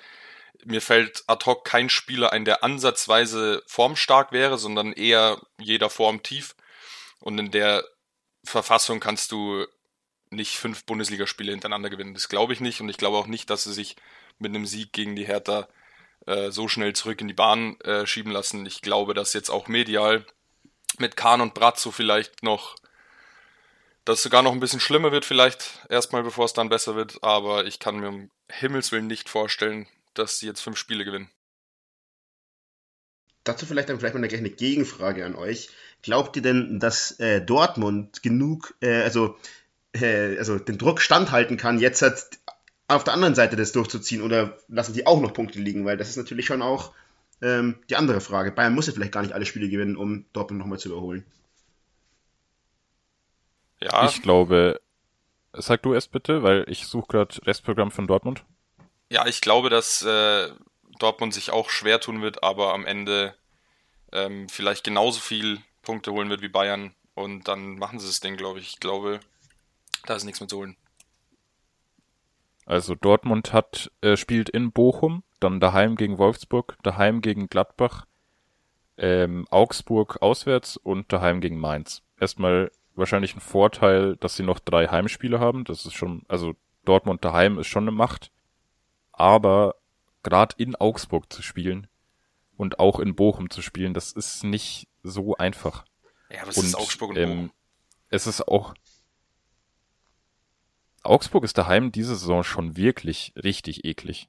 [0.64, 6.22] Mir fällt ad hoc kein Spieler ein, der ansatzweise formstark wäre, sondern eher jeder Form
[6.22, 6.54] tief.
[7.18, 7.84] Und in der
[8.44, 9.66] Verfassung kannst du
[10.30, 12.14] nicht fünf Bundesligaspiele hintereinander gewinnen.
[12.14, 12.80] Das glaube ich nicht.
[12.80, 13.96] Und ich glaube auch nicht, dass sie sich
[14.38, 15.66] mit einem Sieg gegen die Hertha
[16.26, 18.66] äh, so schnell zurück in die Bahn äh, schieben lassen.
[18.66, 20.24] Ich glaube, dass jetzt auch medial
[20.98, 22.76] mit Kahn und Bratzo vielleicht noch,
[24.04, 27.22] dass es sogar noch ein bisschen schlimmer wird, vielleicht erstmal, bevor es dann besser wird.
[27.22, 31.30] Aber ich kann mir um Himmels Willen nicht vorstellen, dass sie jetzt fünf Spiele gewinnen.
[33.44, 35.70] Dazu vielleicht dann vielleicht mal eine, gleich eine Gegenfrage an euch.
[36.02, 39.38] Glaubt ihr denn, dass äh, Dortmund genug, äh, also,
[39.92, 42.24] äh, also den Druck standhalten kann, jetzt halt
[42.88, 45.84] auf der anderen Seite das durchzuziehen oder lassen die auch noch Punkte liegen?
[45.84, 46.92] Weil das ist natürlich schon auch
[47.42, 48.52] ähm, die andere Frage.
[48.52, 51.24] Bayern muss ja vielleicht gar nicht alle Spiele gewinnen, um Dortmund nochmal zu überholen.
[53.80, 54.80] Ja, Ich glaube,
[55.54, 58.44] sag du es bitte, weil ich suche gerade Restprogramm von Dortmund.
[59.10, 60.50] ja, ich glaube, dass äh,
[60.98, 63.34] Dortmund sich auch schwer tun wird, aber am Ende
[64.12, 66.94] ähm, vielleicht genauso viel Punkte holen wird wie Bayern.
[67.14, 68.68] Und dann machen sie das Ding, glaube ich.
[68.70, 69.20] Ich glaube,
[70.06, 70.76] da ist nichts mehr zu holen.
[72.68, 78.04] Also Dortmund hat äh, spielt in Bochum, dann daheim gegen Wolfsburg, daheim gegen Gladbach,
[78.98, 82.02] ähm, Augsburg auswärts und daheim gegen Mainz.
[82.20, 85.64] Erstmal wahrscheinlich ein Vorteil, dass sie noch drei Heimspiele haben.
[85.64, 88.30] Das ist schon, also Dortmund daheim ist schon eine Macht.
[89.12, 89.76] Aber
[90.22, 91.86] gerade in Augsburg zu spielen
[92.58, 95.86] und auch in Bochum zu spielen, das ist nicht so einfach.
[96.28, 97.50] Ja, aber es Und ist Augsburg und ähm, Bochum.
[98.10, 98.74] es ist auch.
[101.08, 104.28] Augsburg ist daheim diese Saison schon wirklich richtig eklig.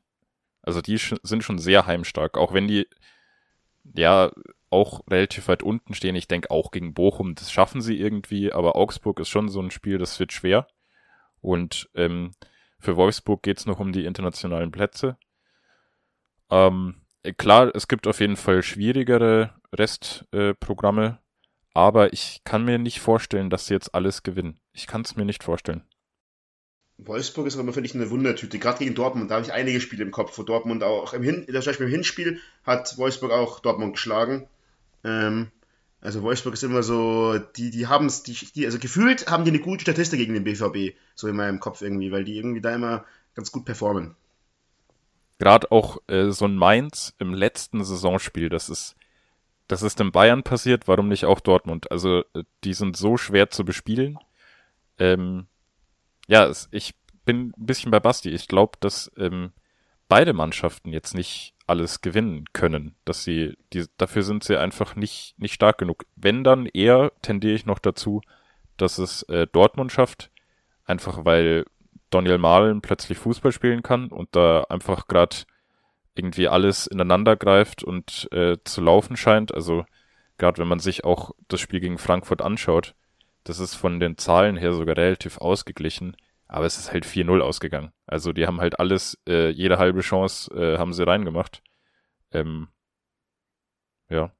[0.61, 2.87] Also die sch- sind schon sehr heimstark, auch wenn die
[3.95, 4.31] ja
[4.69, 6.15] auch relativ weit unten stehen.
[6.15, 9.71] Ich denke auch gegen Bochum, das schaffen sie irgendwie, aber Augsburg ist schon so ein
[9.71, 10.67] Spiel, das wird schwer.
[11.41, 12.31] Und ähm,
[12.79, 15.17] für Wolfsburg geht's noch um die internationalen Plätze.
[16.51, 21.23] Ähm, äh, klar, es gibt auf jeden Fall schwierigere Restprogramme, äh,
[21.73, 24.59] aber ich kann mir nicht vorstellen, dass sie jetzt alles gewinnen.
[24.73, 25.83] Ich kann es mir nicht vorstellen.
[27.05, 28.59] Wolfsburg ist aber, finde ich, eine Wundertüte.
[28.59, 31.45] Gerade gegen Dortmund, da habe ich einige Spiele im Kopf, wo Dortmund auch im Hin
[31.45, 34.47] zum Beispiel im Hinspiel hat Wolfsburg auch Dortmund geschlagen.
[35.03, 35.47] Ähm,
[36.01, 39.51] also Wolfsburg ist immer so, die, die haben es, die, die, also gefühlt haben die
[39.51, 42.73] eine gute Statistik gegen den BVB, so in meinem Kopf irgendwie, weil die irgendwie da
[42.73, 44.15] immer ganz gut performen.
[45.39, 48.95] Gerade auch äh, so ein Mainz im letzten Saisonspiel, das ist,
[49.67, 51.91] das ist in Bayern passiert, warum nicht auch Dortmund?
[51.91, 54.19] Also äh, die sind so schwer zu bespielen.
[54.97, 55.47] Ähm,
[56.29, 56.93] ja, es, ich
[57.25, 58.29] bin ein bisschen bei Basti.
[58.29, 59.51] Ich glaube, dass ähm,
[60.07, 65.33] beide Mannschaften jetzt nicht alles gewinnen können, dass sie, die, dafür sind sie einfach nicht,
[65.37, 66.05] nicht stark genug.
[66.15, 68.21] Wenn dann eher tendiere ich noch dazu,
[68.77, 70.29] dass es äh, Dortmund schafft,
[70.85, 71.65] einfach weil
[72.11, 75.35] Daniel Mahlen plötzlich Fußball spielen kann und da einfach gerade
[76.15, 79.53] irgendwie alles ineinander greift und äh, zu laufen scheint.
[79.53, 79.85] Also
[80.37, 82.93] gerade wenn man sich auch das Spiel gegen Frankfurt anschaut,
[83.43, 86.15] das ist von den Zahlen her sogar relativ ausgeglichen,
[86.47, 87.91] aber es ist halt 4-0 ausgegangen.
[88.05, 91.61] Also die haben halt alles, äh, jede halbe Chance äh, haben sie reingemacht.
[92.31, 92.67] Ähm,
[94.09, 94.31] ja.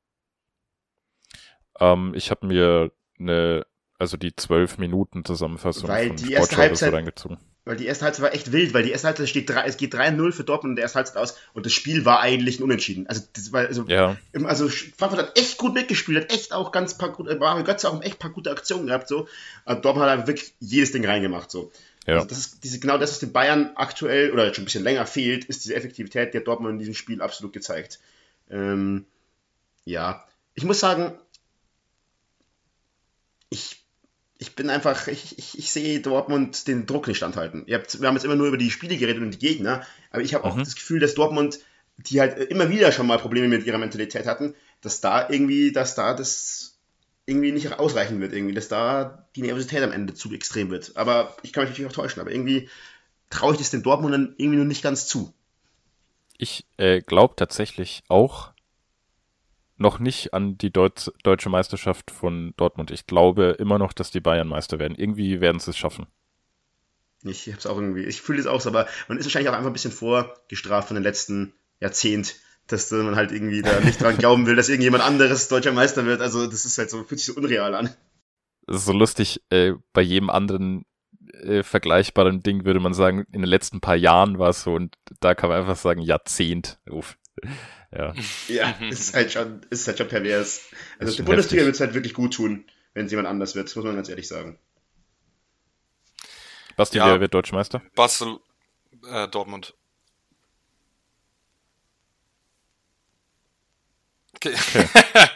[1.80, 3.66] Ähm, ich habe mir eine,
[3.98, 7.38] also die zwölf Minuten Zusammenfassung Weil von die erste Halbzeit- reingezogen.
[7.70, 9.94] Weil die erste Halbzeit war echt wild, weil die erste Halbzeit steht drei, es geht
[9.94, 13.06] 3-0 für Dortmund in der ersten Halbzeit aus und das Spiel war eigentlich ein Unentschieden.
[13.06, 16.98] Also, das war, also, Ja, also Frankfurt hat echt gut mitgespielt, hat echt auch ganz
[16.98, 19.28] paar gute, Mario Götze auch echt paar gute Aktionen gehabt, so.
[19.66, 21.72] Aber Dortmund hat wirklich jedes Ding reingemacht, so.
[22.08, 22.16] ja.
[22.16, 25.06] Also das ist diese, genau das, was den Bayern aktuell oder schon ein bisschen länger
[25.06, 28.00] fehlt, ist diese Effektivität, die hat Dortmund in diesem Spiel absolut gezeigt.
[28.50, 29.06] Ähm,
[29.86, 31.20] ja, ich muss sagen,
[33.52, 33.79] ich,
[34.42, 37.64] ich bin einfach, ich, ich, ich sehe Dortmund den Druck nicht standhalten.
[37.68, 40.22] Ihr habt, wir haben jetzt immer nur über die Spiele geredet und die Gegner, aber
[40.22, 40.64] ich habe auch Mhm.
[40.64, 41.60] das Gefühl, dass Dortmund,
[41.98, 45.96] die halt immer wieder schon mal Probleme mit ihrer Mentalität hatten, dass da irgendwie, dass
[45.96, 46.78] da das
[47.26, 50.96] irgendwie nicht ausreichen wird, irgendwie, dass da die Nervosität am Ende zu extrem wird.
[50.96, 52.70] Aber ich kann mich natürlich auch täuschen, aber irgendwie
[53.30, 55.34] traue ich das den Dortmundern irgendwie nur nicht ganz zu.
[56.38, 58.54] Ich äh, glaube tatsächlich auch
[59.80, 62.92] noch nicht an die Deut deutsche Meisterschaft von Dortmund.
[62.92, 64.96] Ich glaube immer noch, dass die Bayern Meister werden.
[64.98, 66.08] Irgendwie werden sie es schaffen.
[67.24, 69.70] Ich hab's auch irgendwie, ich fühle es auch so, aber man ist wahrscheinlich auch einfach
[69.70, 72.36] ein bisschen vorgestraft von den letzten Jahrzehnt,
[72.68, 76.22] dass man halt irgendwie da nicht dran glauben will, dass irgendjemand anderes deutscher Meister wird.
[76.22, 77.90] Also das ist halt so, fühlt sich so unreal an.
[78.68, 80.86] Das ist so lustig, äh, bei jedem anderen
[81.34, 84.96] äh, vergleichbaren Ding würde man sagen, in den letzten paar Jahren war es so und
[85.20, 86.80] da kann man einfach sagen, Jahrzehnt.
[86.90, 87.18] Uff.
[87.92, 88.14] Ja.
[88.48, 90.70] Ja, es ist halt schon, ist halt schon pervers.
[91.00, 93.86] Also die Bundesliga wird es halt wirklich gut tun, wenn es jemand anders wird, muss
[93.86, 94.60] man ganz ehrlich sagen.
[96.76, 97.08] Basti, Ja.
[97.08, 97.82] wer wird Deutscher Meister?
[97.96, 98.40] Basel,
[99.08, 99.74] äh, Dortmund.
[104.36, 104.56] Okay.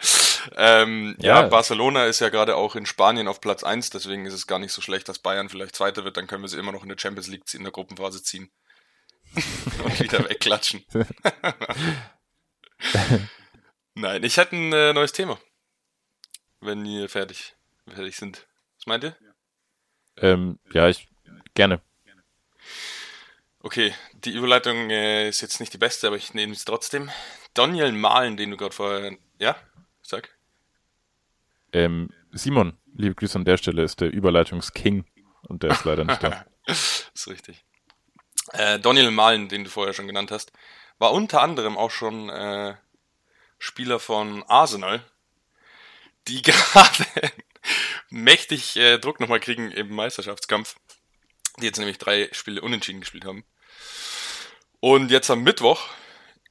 [0.56, 1.42] ähm, ja.
[1.42, 1.48] Ja.
[1.48, 4.72] Barcelona ist ja gerade auch in Spanien auf Platz 1, deswegen ist es gar nicht
[4.72, 6.98] so schlecht, dass Bayern vielleicht Zweiter wird, dann können wir sie immer noch in der
[6.98, 8.50] Champions League in der Gruppenphase ziehen.
[9.84, 10.86] Und wieder wegklatschen.
[13.96, 15.40] Nein, ich hätte ein äh, neues Thema.
[16.62, 17.56] Wenn ihr fertig,
[17.88, 18.48] fertig sind.
[18.78, 19.16] Was meint ihr?
[20.18, 21.08] Ähm, ja, ich
[21.54, 21.82] gerne.
[23.60, 27.10] Okay, die Überleitung äh, ist jetzt nicht die beste, aber ich nehme es trotzdem.
[27.54, 29.16] Daniel Mahlen, den du gerade vorher.
[29.40, 29.56] Ja?
[30.02, 30.30] Sag.
[31.72, 35.06] Ähm, Simon, liebe Grüße an der Stelle, ist der Überleitungsking
[35.44, 36.46] und der ist leider nicht da.
[36.66, 37.64] ist richtig.
[38.52, 40.52] Äh, Daniel Mahlen, den du vorher schon genannt hast,
[41.04, 42.78] war unter anderem auch schon äh,
[43.60, 45.04] Spieler von Arsenal,
[46.30, 47.06] die gerade
[48.10, 50.78] mächtig äh, Druck nochmal kriegen im Meisterschaftskampf.
[51.60, 53.44] Die jetzt nämlich drei Spiele unentschieden gespielt haben.
[54.80, 55.90] Und jetzt am Mittwoch,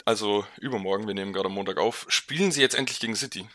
[0.04, 3.48] also übermorgen, wir nehmen gerade am Montag auf, spielen sie jetzt endlich gegen City.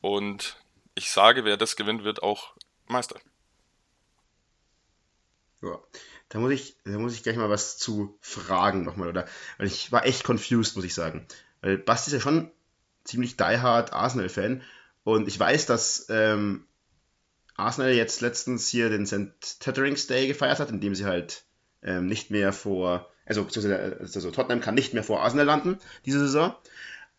[0.00, 0.56] Und
[0.94, 2.54] ich sage, wer das gewinnt, wird auch
[2.86, 3.20] Meister.
[5.60, 5.78] Ja.
[6.30, 9.26] Da muss ich, da muss ich gleich mal was zu fragen nochmal, oder?
[9.58, 11.26] Weil ich war echt confused, muss ich sagen.
[11.60, 12.50] Weil Basti ist ja schon
[13.04, 14.62] ziemlich diehard Arsenal-Fan
[15.04, 16.66] und ich weiß, dass ähm,
[17.56, 19.60] Arsenal jetzt letztens hier den St.
[19.60, 21.44] Tetterings Day gefeiert hat, indem sie halt
[21.82, 26.20] ähm, nicht mehr vor, also, beziehungsweise, also Tottenham kann nicht mehr vor Arsenal landen diese
[26.20, 26.54] Saison.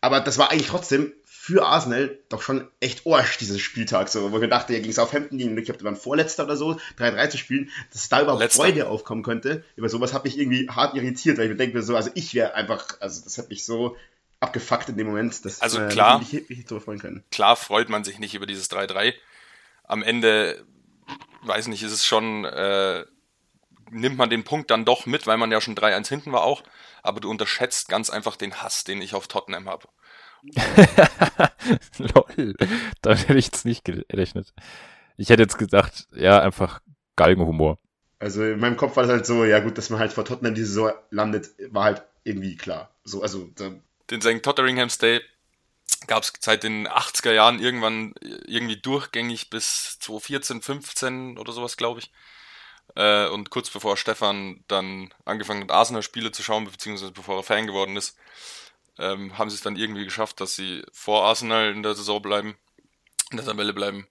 [0.00, 1.12] Aber das war eigentlich trotzdem
[1.42, 4.08] für Arsenal doch schon echt Orsch, dieses Spieltag.
[4.08, 6.54] So, wo ich mir dachte, ja, gegen Southampton, gegen, ich glaube, die waren Vorletzter oder
[6.56, 8.62] so, 3-3 zu spielen, dass da überhaupt Letzter.
[8.62, 9.64] Freude aufkommen könnte.
[9.74, 12.54] Über sowas hat mich irgendwie hart irritiert, weil ich mir denke, so, also ich wäre
[12.54, 13.96] einfach, also das hat mich so
[14.38, 16.22] abgefuckt in dem Moment, dass Also äh, klar.
[16.22, 17.24] ich mich richtig drüber freuen können.
[17.32, 19.12] klar freut man sich nicht über dieses 3-3.
[19.82, 20.64] Am Ende,
[21.42, 23.04] weiß nicht, ist es schon, äh,
[23.90, 26.62] nimmt man den Punkt dann doch mit, weil man ja schon 3-1 hinten war auch.
[27.02, 29.88] Aber du unterschätzt ganz einfach den Hass, den ich auf Tottenham habe.
[31.98, 32.54] Lol,
[33.02, 34.52] damit hätte ich jetzt nicht gerechnet.
[35.16, 36.80] Ich hätte jetzt gedacht, ja, einfach
[37.16, 37.78] Galgenhumor.
[38.18, 40.54] Also in meinem Kopf war das halt so, ja gut, dass man halt vor Tottenham
[40.54, 42.90] diese Saison landet, war halt irgendwie klar.
[43.04, 43.50] So, also
[44.10, 44.42] Den St.
[44.42, 45.20] Totteringham's Day
[46.06, 48.14] gab es seit den 80er Jahren irgendwann
[48.46, 52.12] irgendwie durchgängig bis 2014, 15 oder sowas, glaube ich.
[52.94, 57.66] Äh, und kurz bevor Stefan dann angefangen hat, Arsenal-Spiele zu schauen, beziehungsweise bevor er Fan
[57.66, 58.16] geworden ist,
[58.98, 62.56] ähm, haben sie es dann irgendwie geschafft, dass sie vor Arsenal in der Saison bleiben,
[63.30, 64.06] in der Tabelle bleiben.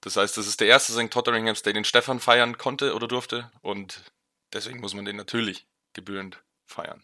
[0.00, 1.10] Das heißt, das ist der erste St.
[1.10, 3.50] Totteringham's Day, den Stefan feiern konnte oder durfte.
[3.62, 4.02] Und
[4.52, 7.02] deswegen muss man den natürlich gebührend feiern.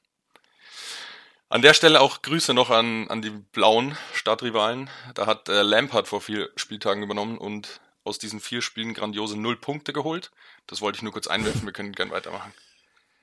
[1.49, 4.91] An der Stelle auch Grüße noch an, an die blauen Stadtrivalen.
[5.15, 9.57] Da hat äh, Lampard vor vier Spieltagen übernommen und aus diesen vier Spielen grandiose null
[9.57, 10.31] Punkte geholt.
[10.67, 12.53] Das wollte ich nur kurz einwerfen, wir können gerne weitermachen.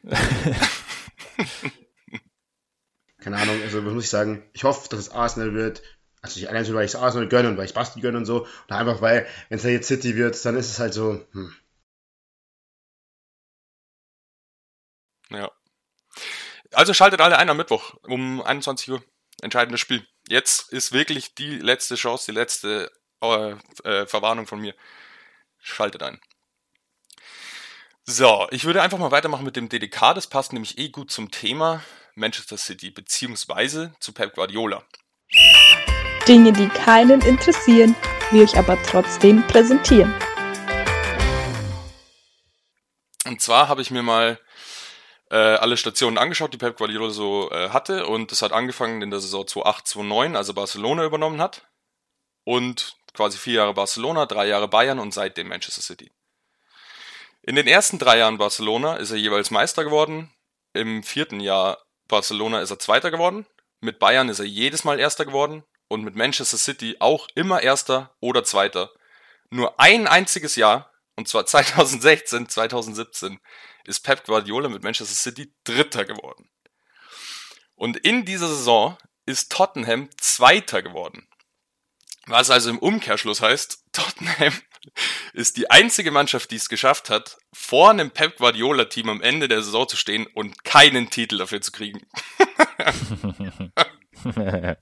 [3.21, 5.83] Keine Ahnung, also muss ich sagen, ich hoffe, dass es Arsenal wird.
[6.21, 8.47] Also nicht so, weil ich es Arsenal gönne und weil ich Basti gönne und so.
[8.67, 11.55] Oder einfach, weil, wenn es ja jetzt City wird, dann ist es halt so, hm.
[15.29, 15.51] Ja.
[16.73, 19.03] Also schaltet alle ein am Mittwoch um 21 Uhr.
[19.41, 20.05] Entscheidendes Spiel.
[20.27, 24.75] Jetzt ist wirklich die letzte Chance, die letzte äh, äh, Verwarnung von mir.
[25.59, 26.19] Schaltet ein.
[28.03, 30.13] So, ich würde einfach mal weitermachen mit dem DDK.
[30.15, 31.83] Das passt nämlich eh gut zum Thema
[32.21, 34.83] Manchester City beziehungsweise zu Pep Guardiola.
[36.27, 37.95] Dinge, die keinen interessieren,
[38.31, 40.13] wir euch aber trotzdem präsentieren.
[43.25, 44.39] Und zwar habe ich mir mal
[45.31, 48.05] äh, alle Stationen angeschaut, die Pep Guardiola so äh, hatte.
[48.05, 51.67] Und das hat angefangen in der Saison 2008-2009, also Barcelona übernommen hat.
[52.43, 56.11] Und quasi vier Jahre Barcelona, drei Jahre Bayern und seitdem Manchester City.
[57.41, 60.31] In den ersten drei Jahren Barcelona ist er jeweils Meister geworden.
[60.73, 61.79] Im vierten Jahr
[62.11, 63.47] Barcelona ist er Zweiter geworden.
[63.79, 65.63] Mit Bayern ist er jedes Mal Erster geworden.
[65.87, 68.91] Und mit Manchester City auch immer Erster oder Zweiter.
[69.49, 73.39] Nur ein einziges Jahr, und zwar 2016, 2017,
[73.85, 76.49] ist Pep Guardiola mit Manchester City Dritter geworden.
[77.75, 81.27] Und in dieser Saison ist Tottenham Zweiter geworden.
[82.27, 84.53] Was also im Umkehrschluss heißt, Tottenham
[85.33, 89.61] ist die einzige Mannschaft, die es geschafft hat, vor einem Pep Guardiola-Team am Ende der
[89.61, 92.01] Saison zu stehen und keinen Titel dafür zu kriegen.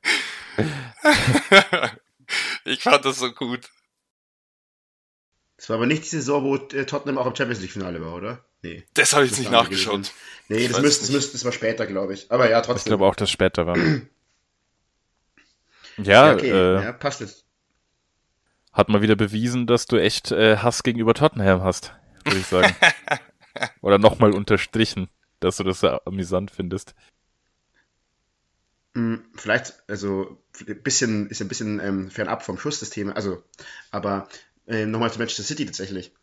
[2.66, 3.70] ich fand das so gut.
[5.58, 8.46] Das war aber nicht die Saison, wo äh, Tottenham auch im Champions League-Finale war, oder?
[8.62, 8.86] Nee.
[8.94, 10.12] Das habe ich jetzt nicht nachgeschaut.
[10.48, 12.32] Nee, das müsste, das müsste, das war später, glaube ich.
[12.32, 12.94] Aber ja, trotzdem.
[12.94, 13.78] Ich glaube auch, dass später war.
[15.98, 16.50] ja, okay.
[16.50, 17.46] äh, ja, passt es.
[18.80, 21.92] Hat mal wieder bewiesen, dass du echt äh, Hass gegenüber Tottenham hast,
[22.24, 22.74] würde ich sagen.
[23.82, 25.10] Oder nochmal unterstrichen,
[25.42, 26.96] dass du das so amüsant findest.
[28.96, 33.44] Hm, vielleicht, also ein bisschen, ist ein bisschen ähm, fernab vom Schuss das Thema, also,
[33.92, 34.30] aber
[34.66, 36.14] äh, nochmal zu Manchester City tatsächlich.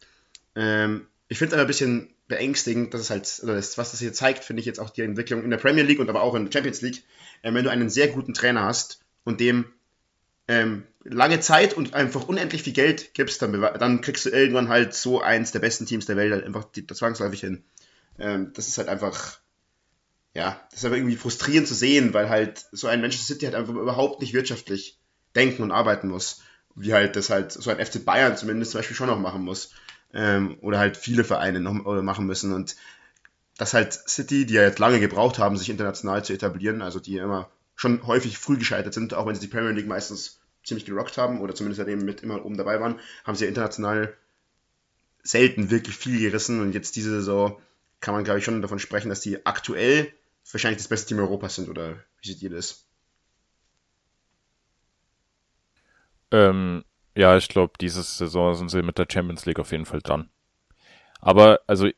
[0.54, 4.00] Ähm, ich finde es aber ein bisschen beängstigend, dass es halt, oder das, was das
[4.00, 6.34] hier zeigt, finde ich jetzt auch die Entwicklung in der Premier League und aber auch
[6.34, 7.04] in der Champions League,
[7.42, 9.66] äh, wenn du einen sehr guten Trainer hast und dem
[10.48, 14.94] ähm, lange Zeit und einfach unendlich viel Geld gibst, dann, dann kriegst du irgendwann halt
[14.94, 17.64] so eins der besten Teams der Welt halt einfach die, zwangsläufig hin.
[18.18, 19.38] Ähm, das ist halt einfach,
[20.34, 23.54] ja, das ist aber irgendwie frustrierend zu sehen, weil halt so ein Manchester City halt
[23.54, 24.98] einfach überhaupt nicht wirtschaftlich
[25.34, 26.42] denken und arbeiten muss.
[26.74, 29.70] Wie halt das halt so ein FC Bayern zumindest zum Beispiel schon noch machen muss.
[30.12, 32.52] Ähm, oder halt viele Vereine noch machen müssen.
[32.52, 32.76] Und
[33.56, 37.16] das halt City, die ja jetzt lange gebraucht haben, sich international zu etablieren, also die
[37.16, 41.16] immer schon häufig früh gescheitert sind, auch wenn sie die Premier League meistens ziemlich gerockt
[41.16, 44.16] haben oder zumindest seitdem mit immer oben dabei waren, haben sie ja international
[45.22, 47.60] selten wirklich viel gerissen und jetzt diese Saison
[48.00, 50.12] kann man glaube ich schon davon sprechen, dass die aktuell
[50.50, 52.84] wahrscheinlich das beste Team Europas sind oder wie seht ihr das?
[56.30, 56.84] Ähm,
[57.16, 60.28] ja, ich glaube, diese Saison sind sie mit der Champions League auf jeden Fall dran.
[61.20, 61.88] Aber also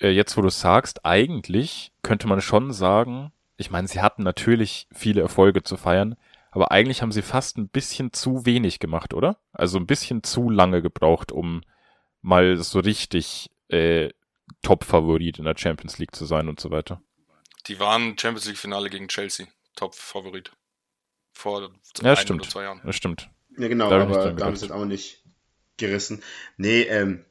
[0.00, 4.86] äh, jetzt, wo du sagst, eigentlich könnte man schon sagen, ich meine, sie hatten natürlich
[4.92, 6.16] viele Erfolge zu feiern,
[6.52, 9.38] aber eigentlich haben sie fast ein bisschen zu wenig gemacht, oder?
[9.52, 11.62] Also ein bisschen zu lange gebraucht, um
[12.22, 14.10] mal so richtig äh,
[14.62, 17.02] Top-Favorit in der Champions League zu sein und so weiter.
[17.66, 20.52] Die waren Champions League-Finale gegen Chelsea, Top-Favorit.
[21.32, 22.42] Vor ja, stimmt.
[22.42, 22.80] oder zwei Jahren.
[22.84, 23.28] Das stimmt.
[23.58, 25.24] Ja, genau, da aber da haben sie es auch nicht
[25.76, 26.22] gerissen.
[26.56, 27.24] Nee, ähm,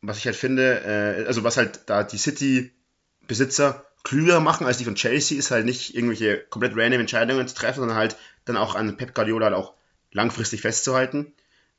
[0.00, 4.84] was ich halt finde, äh, also was halt da die City-Besitzer klüger machen als die
[4.84, 8.74] von Chelsea, ist halt nicht irgendwelche komplett random Entscheidungen zu treffen, sondern halt dann auch
[8.74, 9.74] an Pep Guardiola halt auch
[10.10, 11.32] langfristig festzuhalten.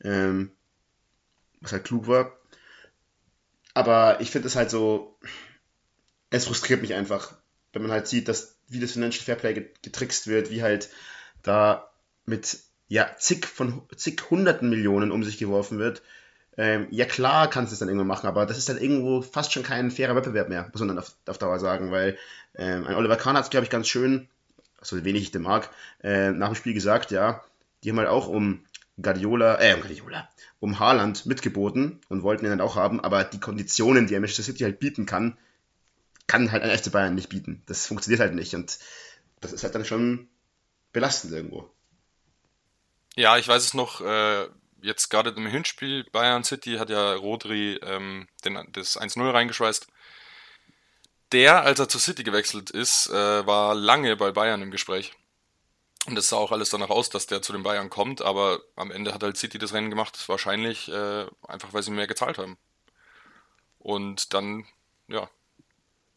[0.04, 0.52] Ähm,
[1.64, 2.38] was halt klug war.
[3.74, 5.18] Aber ich finde es halt so,
[6.30, 7.36] es frustriert mich einfach,
[7.72, 10.90] wenn man halt sieht, dass wie das Financial Fairplay getrickst wird, wie halt
[11.42, 11.92] da
[12.26, 16.02] mit ja, zig von zig hunderten Millionen um sich geworfen wird.
[16.58, 19.52] Ähm, ja klar kannst du es dann irgendwann machen, aber das ist dann irgendwo fast
[19.52, 22.18] schon kein fairer Wettbewerb mehr, muss man dann auf, auf Dauer sagen, weil
[22.56, 24.28] ähm, ein Oliver Kahn hat es, glaube ich, ganz schön,
[24.80, 25.72] also wenig ich den mag,
[26.04, 27.44] äh, nach dem Spiel gesagt, ja,
[27.84, 28.64] die haben halt auch um
[29.02, 33.40] Guardiola, äh, um Guardiola, um Haaland mitgeboten und wollten ihn dann auch haben, aber die
[33.40, 35.38] Konditionen, die er Manchester City halt bieten kann,
[36.28, 37.64] kann halt ein FC Bayern nicht bieten.
[37.66, 38.78] Das funktioniert halt nicht und
[39.42, 40.28] das ist halt dann schon
[40.94, 41.70] belastend irgendwo.
[43.16, 44.48] Ja, ich weiß es noch, äh,
[44.84, 49.88] jetzt gerade im Hinspiel Bayern City hat ja Rodri ähm, den, das 1-0 reingeschweißt.
[51.32, 55.14] Der, als er zu City gewechselt ist, äh, war lange bei Bayern im Gespräch.
[56.06, 58.92] Und es sah auch alles danach aus, dass der zu den Bayern kommt, aber am
[58.92, 62.58] Ende hat halt City das Rennen gemacht, wahrscheinlich äh, einfach, weil sie mehr gezahlt haben.
[63.80, 64.66] Und dann,
[65.08, 65.30] ja,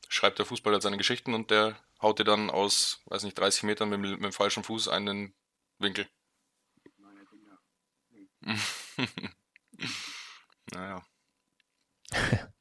[0.08, 3.88] schreibt der Fußballer seine Geschichten und der haut dir dann aus, weiß nicht, 30 Metern
[3.88, 5.32] mit, mit dem falschen Fuß einen
[5.78, 6.08] Winkel.
[10.72, 11.04] naja.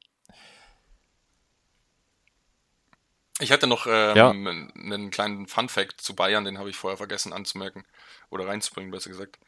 [3.38, 4.30] Ich hatte noch ähm, ja.
[4.30, 7.84] einen kleinen Fun Fact zu Bayern, den habe ich vorher vergessen anzumerken
[8.30, 9.38] oder reinzubringen, besser gesagt.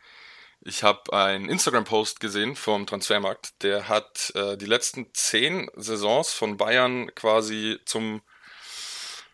[0.61, 6.59] Ich habe einen Instagram-Post gesehen vom Transfermarkt, der hat äh, die letzten zehn Saisons von
[6.59, 8.20] Bayern quasi zum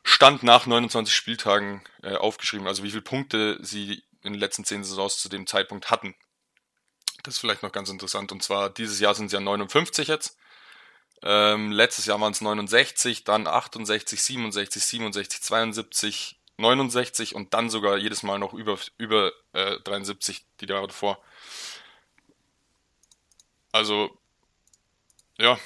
[0.05, 4.85] Stand nach 29 Spieltagen äh, aufgeschrieben, also wie viele Punkte sie in den letzten zehn
[4.85, 6.15] Saisons zu dem Zeitpunkt hatten.
[7.25, 8.31] Das ist vielleicht noch ganz interessant.
[8.31, 10.37] Und zwar dieses Jahr sind sie ja 59 jetzt.
[11.23, 17.97] Ähm, letztes Jahr waren es 69, dann 68, 67, 67, 72, 69 und dann sogar
[17.97, 21.19] jedes Mal noch über, über äh, 73 die Jahre davor.
[23.73, 24.17] Also,
[25.39, 25.59] ja,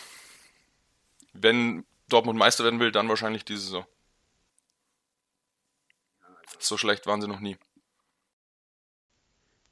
[1.32, 3.86] wenn Dortmund Meister werden will, dann wahrscheinlich diese Saison.
[6.61, 7.59] So schlecht waren sie noch nie.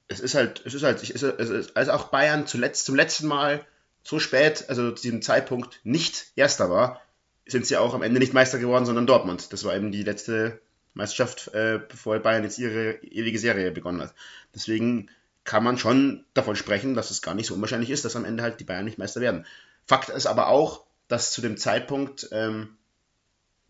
[0.08, 3.64] Es ist halt, es ist halt, es ist, also auch Bayern zuletzt, zum letzten Mal
[4.02, 7.00] so spät, also zu diesem Zeitpunkt nicht Erster war,
[7.46, 9.52] sind sie auch am Ende nicht Meister geworden, sondern Dortmund.
[9.52, 10.60] Das war eben die letzte
[10.94, 14.14] Meisterschaft, äh, bevor Bayern jetzt ihre ewige Serie begonnen hat.
[14.54, 15.10] Deswegen
[15.44, 18.42] kann man schon davon sprechen, dass es gar nicht so unwahrscheinlich ist, dass am Ende
[18.42, 19.46] halt die Bayern nicht Meister werden.
[19.86, 22.76] Fakt ist aber auch, dass zu dem Zeitpunkt ähm,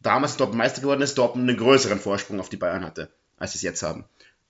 [0.00, 3.58] damals Dortmund Meister geworden ist, Dortmund einen größeren Vorsprung auf die Bayern hatte, als sie
[3.58, 4.04] es jetzt haben.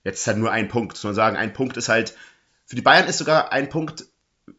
[0.07, 1.35] Jetzt ist halt nur ein Punkt, muss man sagen.
[1.35, 2.15] Ein Punkt ist halt,
[2.65, 4.05] für die Bayern ist sogar ein Punkt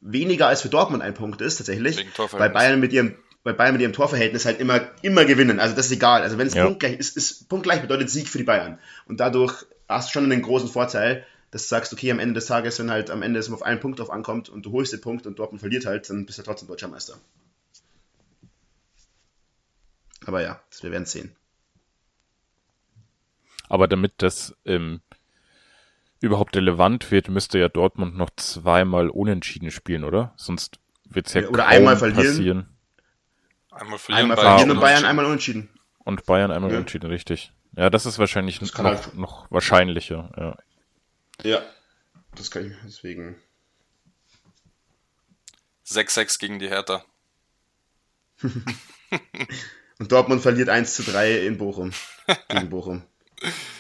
[0.03, 2.05] weniger als für Dortmund ein Punkt ist, tatsächlich.
[2.33, 5.59] Weil Bayern mit ihrem weil Bayern mit ihrem Torverhältnis halt immer, immer gewinnen.
[5.59, 6.21] Also das ist egal.
[6.21, 6.67] Also wenn es ja.
[6.67, 8.79] punktgleich ist, ist punktgleich bedeutet Sieg für die Bayern.
[9.07, 12.45] Und dadurch hast du schon einen großen Vorteil, dass du sagst, okay, am Ende des
[12.45, 15.01] Tages, wenn halt am Ende es auf einen Punkt drauf ankommt und du holst den
[15.01, 17.17] Punkt und Dortmund verliert halt, dann bist du trotzdem deutscher Meister.
[20.27, 21.35] Aber ja, wir werden sehen.
[23.71, 25.01] Aber damit das ähm,
[26.21, 30.33] überhaupt relevant wird, müsste ja Dortmund noch zweimal unentschieden spielen, oder?
[30.37, 32.27] Sonst wird es ja, ja oder einmal verlieren.
[32.27, 32.69] passieren.
[33.71, 35.71] Einmal verlieren, einmal Bayern verlieren und Bayern einmal unentschieden.
[35.99, 36.77] Und Bayern einmal ja.
[36.79, 37.53] unentschieden, richtig.
[37.77, 40.57] Ja, das ist wahrscheinlich das noch, halt noch wahrscheinlicher.
[41.45, 41.51] Ja.
[41.51, 41.63] ja,
[42.35, 43.37] das kann ich deswegen.
[45.87, 47.05] 6-6 gegen die Hertha.
[49.99, 51.93] und Dortmund verliert 1 zu 3 in Bochum.
[52.49, 53.03] Gegen Bochum.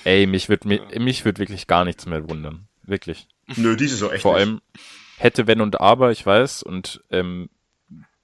[0.05, 2.69] Ey, mich wird mich wird wirklich gar nichts mehr wundern.
[2.83, 3.27] Wirklich.
[3.57, 4.23] Nö, diese so echt.
[4.23, 4.47] Vor nicht.
[4.47, 4.61] allem
[5.19, 7.51] hätte, wenn und aber, ich weiß, und ähm,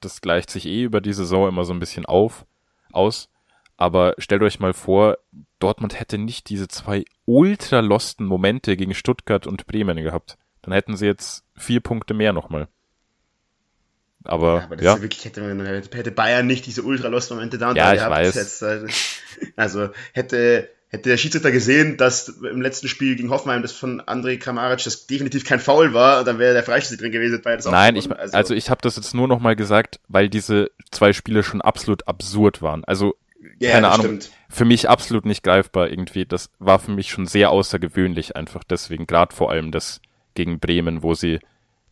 [0.01, 2.47] das gleicht sich eh über die Saison immer so ein bisschen auf,
[2.93, 3.29] aus.
[3.77, 5.19] Aber stellt euch mal vor,
[5.59, 10.39] Dortmund hätte nicht diese zwei ultra losten Momente gegen Stuttgart und Bremen gehabt.
[10.63, 12.69] Dann hätten sie jetzt vier Punkte mehr nochmal.
[14.23, 15.03] Aber, ja, aber das ja.
[15.03, 18.11] wirklich hätte, hätte Bayern nicht diese ultra losten Momente da und ja, da gehabt.
[18.13, 18.35] Weiß.
[18.35, 18.63] Jetzt,
[19.57, 24.39] also hätte hätte der Schiedsrichter gesehen, dass im letzten Spiel gegen Hoffenheim das von André
[24.39, 27.41] Kramaric das definitiv kein Foul war, dann wäre der Freistoß drin gewesen.
[27.43, 30.29] Bei das Nein, ich, also, also ich habe das jetzt nur noch mal gesagt, weil
[30.29, 32.85] diese zwei Spiele schon absolut absurd waren.
[32.85, 33.17] Also
[33.59, 34.31] ja, keine Ahnung, stimmt.
[34.49, 36.25] für mich absolut nicht greifbar irgendwie.
[36.25, 40.01] Das war für mich schon sehr außergewöhnlich einfach deswegen, gerade vor allem das
[40.35, 41.41] gegen Bremen, wo sie,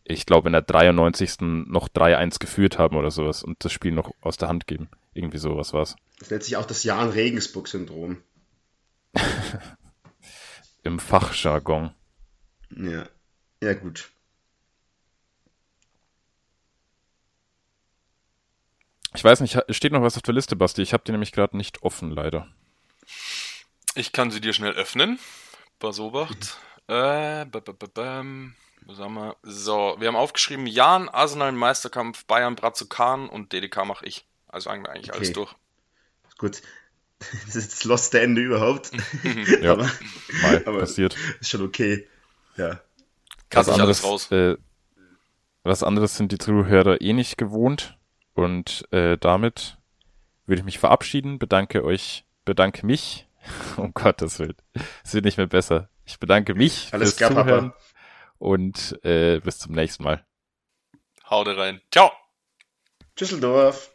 [0.05, 1.41] ich glaube, in der 93.
[1.41, 4.89] noch 3-1 geführt haben oder sowas und das Spiel noch aus der Hand geben.
[5.13, 5.95] Irgendwie sowas war's.
[6.19, 8.17] Das nennt sich auch das Jan-Regensburg-Syndrom.
[10.83, 11.93] Im Fachjargon.
[12.69, 13.07] Ja.
[13.61, 14.11] Ja, gut.
[19.15, 20.81] Ich weiß nicht, steht noch was auf der Liste, Basti?
[20.81, 22.47] Ich habe die nämlich gerade nicht offen, leider.
[23.95, 25.19] Ich kann sie dir schnell öffnen.
[25.79, 26.57] Basobacht.
[26.87, 27.45] Äh,
[28.85, 29.37] was haben wir?
[29.43, 34.25] So, wir haben aufgeschrieben: Jan, Arsenal, Meisterkampf, Bayern, Brazukan und DDK mache ich.
[34.47, 35.17] Also eigentlich okay.
[35.17, 35.55] alles durch.
[36.37, 36.61] Gut,
[37.45, 38.91] das ist das losteste Ende überhaupt.
[39.61, 39.89] ja, aber,
[40.41, 41.15] mal aber passiert.
[41.39, 42.07] Ist schon okay.
[42.57, 42.81] Ja.
[43.51, 44.31] Was anderes, raus.
[44.31, 44.57] Äh,
[45.63, 47.97] was anderes sind die Zuhörer eh nicht gewohnt.
[48.33, 49.77] Und äh, damit
[50.45, 53.27] würde ich mich verabschieden, bedanke euch, bedanke mich.
[53.77, 54.57] um Gottes Willen.
[55.03, 55.89] Es wird nicht mehr besser.
[56.05, 57.83] Ich bedanke mich Alles fürs klar, Zuhören Papa.
[58.39, 60.25] und äh, bis zum nächsten Mal.
[61.29, 61.81] Haut rein.
[61.91, 62.11] Ciao.
[63.15, 63.92] Tschüsseldorf.